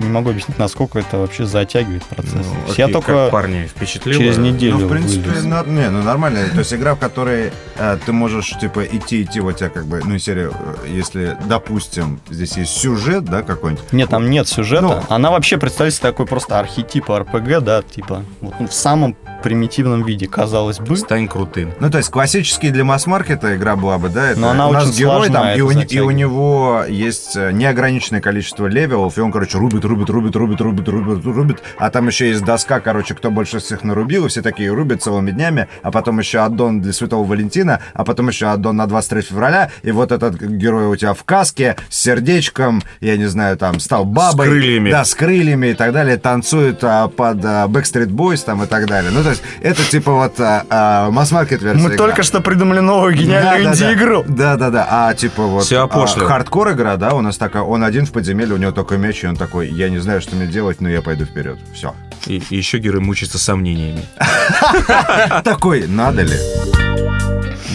не 0.03 0.09
могу 0.09 0.31
объяснить, 0.31 0.59
насколько 0.59 0.99
это 0.99 1.17
вообще 1.17 1.47
затягивает 1.47 2.05
процесс. 2.05 2.35
Ну, 2.35 2.67
есть 2.67 2.79
я 2.79 2.85
окей, 2.85 2.93
только 2.93 3.13
как 3.15 3.31
парни 3.31 3.67
впечатлило. 3.67 4.19
через 4.21 4.37
неделю 4.37 4.77
Ну, 4.79 4.87
в 4.87 4.91
принципе, 4.91 5.31
вылез. 5.31 5.45
на- 5.45 5.65
не, 5.65 5.89
ну 5.89 6.03
нормально. 6.03 6.41
То 6.53 6.59
есть 6.59 6.73
игра, 6.75 6.95
в 6.95 6.99
которой 6.99 7.51
э, 7.79 7.99
ты 8.05 8.13
можешь, 8.13 8.51
типа, 8.61 8.85
идти, 8.85 9.23
идти, 9.23 9.41
вот 9.41 9.57
тебя 9.57 9.71
как 9.71 9.87
бы, 9.87 10.03
ну, 10.05 10.15
из 10.17 10.25
серии, 10.25 10.51
э, 10.53 10.89
если, 10.89 11.37
допустим, 11.47 12.21
здесь 12.31 12.57
есть 12.59 12.77
сюжет, 12.77 13.25
да, 13.25 13.43
какой-нибудь, 13.43 13.91
Нет, 13.93 14.11
там 14.11 14.29
нет 14.31 14.49
сюжета. 14.49 14.83
Ну. 14.83 15.03
Она 15.09 15.31
вообще 15.31 15.57
представляет 15.57 15.95
себе 15.95 16.03
такой 16.11 16.27
просто 16.27 16.59
архетип 16.61 17.09
РПГ, 17.11 17.61
да, 17.61 17.83
типа, 17.83 18.23
вот, 18.43 18.55
ну, 18.61 18.69
в 18.69 18.75
самом 18.75 19.17
примитивном 19.43 20.05
виде, 20.05 20.27
казалось 20.27 20.79
бы. 20.79 20.97
Стань 20.97 21.29
крутым. 21.29 21.73
Ну, 21.81 21.91
то 21.91 21.99
есть 21.99 22.11
классический 22.11 22.71
для 22.71 22.85
масс-маркета 22.85 23.57
игра 23.57 23.77
была 23.77 23.99
бы, 23.99 24.09
да? 24.09 24.31
Это 24.31 24.41
Но 24.41 24.51
она 24.51 24.69
у 24.69 24.73
нас 24.73 24.89
очень 24.89 24.99
герой 24.99 25.15
сложная, 25.29 25.57
там, 25.57 25.59
и 25.59 25.61
у, 25.61 25.71
и 25.71 26.01
у 26.01 26.11
него 26.11 26.85
есть 26.89 27.37
э, 27.37 27.53
неограниченное 27.53 28.21
количество 28.21 28.67
левелов, 28.67 29.17
и 29.19 29.21
он, 29.21 29.33
короче, 29.33 29.59
рубит, 29.59 29.85
рубит, 29.85 30.11
рубит, 30.11 30.37
рубит, 30.37 30.61
рубит, 30.61 30.89
рубит, 30.89 31.25
рубит, 31.25 31.63
а 31.79 31.91
там 31.91 32.07
еще 32.07 32.29
есть 32.29 32.45
доска, 32.45 32.81
короче, 32.81 33.15
кто 33.15 33.31
больше 33.31 33.59
всех 33.59 33.85
нарубил, 33.85 34.27
и 34.27 34.29
все 34.29 34.43
такие 34.43 34.73
рубят 34.73 35.03
целыми 35.03 35.31
днями, 35.31 35.69
а 35.83 35.91
потом 35.91 36.19
еще 36.19 36.41
аддон 36.41 36.81
для 36.81 36.93
Святого 36.93 37.27
Валентина, 37.27 37.81
а 37.95 38.05
потом 38.05 38.29
еще 38.29 38.47
аддон 38.47 38.77
на 38.77 38.87
23 38.87 39.23
февраля, 39.23 39.71
и 39.83 39.91
вот 39.91 40.13
этот 40.13 40.41
герой 40.41 40.87
у 40.87 40.97
тебя 40.97 41.15
в 41.15 41.25
каске, 41.25 41.77
с 41.89 42.03
сердечком, 42.03 42.83
я 43.01 43.17
не 43.17 43.27
знаю, 43.27 43.57
там, 43.57 43.81
стал 43.81 44.05
бабой. 44.05 44.47
крыльями. 44.47 44.91
Да, 44.91 45.05
с 45.05 45.15
крыльями 45.15 45.69
и 45.69 45.75
так 45.75 45.93
далее, 45.93 46.17
танцует 46.17 46.83
а, 46.83 47.09
под 47.09 47.45
а, 47.45 47.67
Backstreet 47.67 48.09
Boys 48.09 48.45
там 48.45 48.63
и 48.63 48.67
так 48.67 48.87
далее. 48.87 49.11
Ну, 49.13 49.23
то 49.27 49.31
есть, 49.31 49.43
это 49.61 49.83
типа 49.83 50.13
вот 50.13 50.39
а, 50.39 50.65
а, 50.71 51.11
масс-маркет 51.11 51.61
версия 51.61 51.83
Мы 51.83 51.89
игры. 51.89 51.99
только 51.99 52.23
что 52.23 52.41
придумали 52.41 52.79
новую 52.79 53.13
гениальную 53.13 53.65
Да, 53.65 53.73
да, 53.73 53.77
да. 53.77 53.93
инди-игру. 53.93 54.25
Да, 54.29 54.57
да, 54.57 54.71
да. 54.71 54.87
А 54.89 55.15
типа 55.15 55.43
вот 55.43 55.73
а, 55.73 55.89
хардкор 55.89 56.71
игра, 56.71 56.97
да, 56.97 57.13
у 57.13 57.23
нас 57.23 57.37
такая, 57.37 57.65
он 57.65 57.83
один 57.83 58.07
в 58.07 58.13
подземелье, 58.13 58.55
у 58.55 58.57
него 58.57 58.71
только 58.71 58.97
меч, 58.99 59.25
и 59.25 59.27
он 59.27 59.35
такой, 59.35 59.69
я 59.69 59.89
не 59.89 59.99
знаю, 59.99 60.21
что 60.21 60.37
мне 60.37 60.47
делать, 60.47 60.81
но 60.81 60.89
я 60.89 61.03
пойду 61.03 61.25
вперед. 61.25 61.59
Все. 61.75 61.93
И, 62.27 62.41
и 62.51 62.57
еще 62.57 62.79
герой 62.79 63.01
мучается 63.01 63.39
сомнениями. 63.41 64.03
Такой, 65.43 65.89
надо 65.89 66.23
ли? 66.23 66.37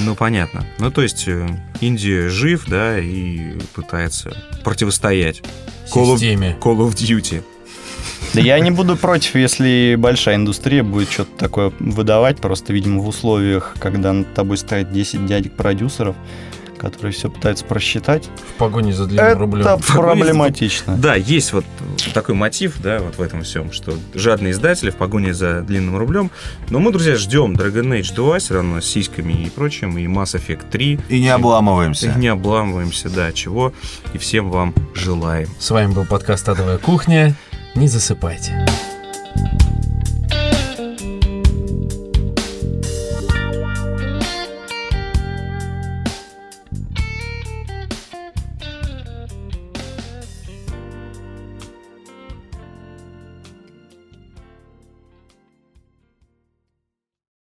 Ну, 0.05 0.15
понятно. 0.15 0.65
Ну, 0.79 0.89
то 0.89 1.01
есть, 1.01 1.27
э, 1.27 1.47
Индия 1.81 2.29
жив, 2.29 2.63
да, 2.67 2.97
и 2.97 3.57
пытается 3.73 4.35
противостоять 4.63 5.41
Call 5.93 6.05
of, 6.05 6.13
Системе. 6.13 6.57
Call 6.61 6.77
of 6.77 6.93
Duty. 6.93 7.43
Да 8.33 8.39
я 8.39 8.59
не 8.59 8.71
буду 8.71 8.95
против, 8.95 9.35
если 9.35 9.95
большая 9.97 10.35
индустрия 10.35 10.83
будет 10.83 11.11
что-то 11.11 11.31
такое 11.37 11.73
выдавать, 11.79 12.37
просто, 12.37 12.71
видимо, 12.71 13.01
в 13.01 13.07
условиях, 13.07 13.75
когда 13.79 14.13
над 14.13 14.33
тобой 14.33 14.57
стоит 14.57 14.91
10 14.91 15.25
дядек-продюсеров, 15.25 16.15
которые 16.77 17.11
все 17.11 17.29
пытаются 17.29 17.65
просчитать. 17.65 18.29
В 18.55 18.57
погоне 18.57 18.93
за 18.93 19.05
длинным 19.05 19.37
рублем. 19.37 19.67
Это 19.67 19.77
проблематично. 19.93 20.95
Да, 20.95 21.13
есть 21.15 21.51
вот 21.51 21.65
такой 22.13 22.33
мотив, 22.33 22.81
да, 22.81 22.99
вот 22.99 23.17
в 23.17 23.21
этом 23.21 23.43
всем, 23.43 23.71
что 23.71 23.93
жадные 24.15 24.51
издатели 24.51 24.89
в 24.89 24.95
погоне 24.95 25.33
за 25.33 25.61
длинным 25.61 25.97
рублем. 25.97 26.31
Но 26.69 26.79
мы, 26.79 26.91
друзья, 26.91 27.17
ждем 27.17 27.53
Dragon 27.53 27.99
Age 27.99 28.15
2, 28.15 28.39
все 28.39 28.53
равно 28.55 28.79
с 28.79 28.85
сиськами 28.85 29.33
и 29.33 29.49
прочим, 29.49 29.97
и 29.97 30.05
Mass 30.05 30.39
Effect 30.39 30.71
3. 30.71 30.99
И 31.09 31.19
не 31.19 31.29
обламываемся. 31.29 32.13
И 32.15 32.19
не 32.19 32.29
обламываемся, 32.29 33.09
да, 33.09 33.31
чего. 33.33 33.73
И 34.13 34.17
всем 34.17 34.49
вам 34.49 34.73
желаем. 34.95 35.49
С 35.59 35.69
вами 35.69 35.93
был 35.93 36.05
подкаст 36.05 36.47
«Адовая 36.49 36.77
кухня» 36.77 37.35
не 37.75 37.87
засыпайте. 37.87 38.65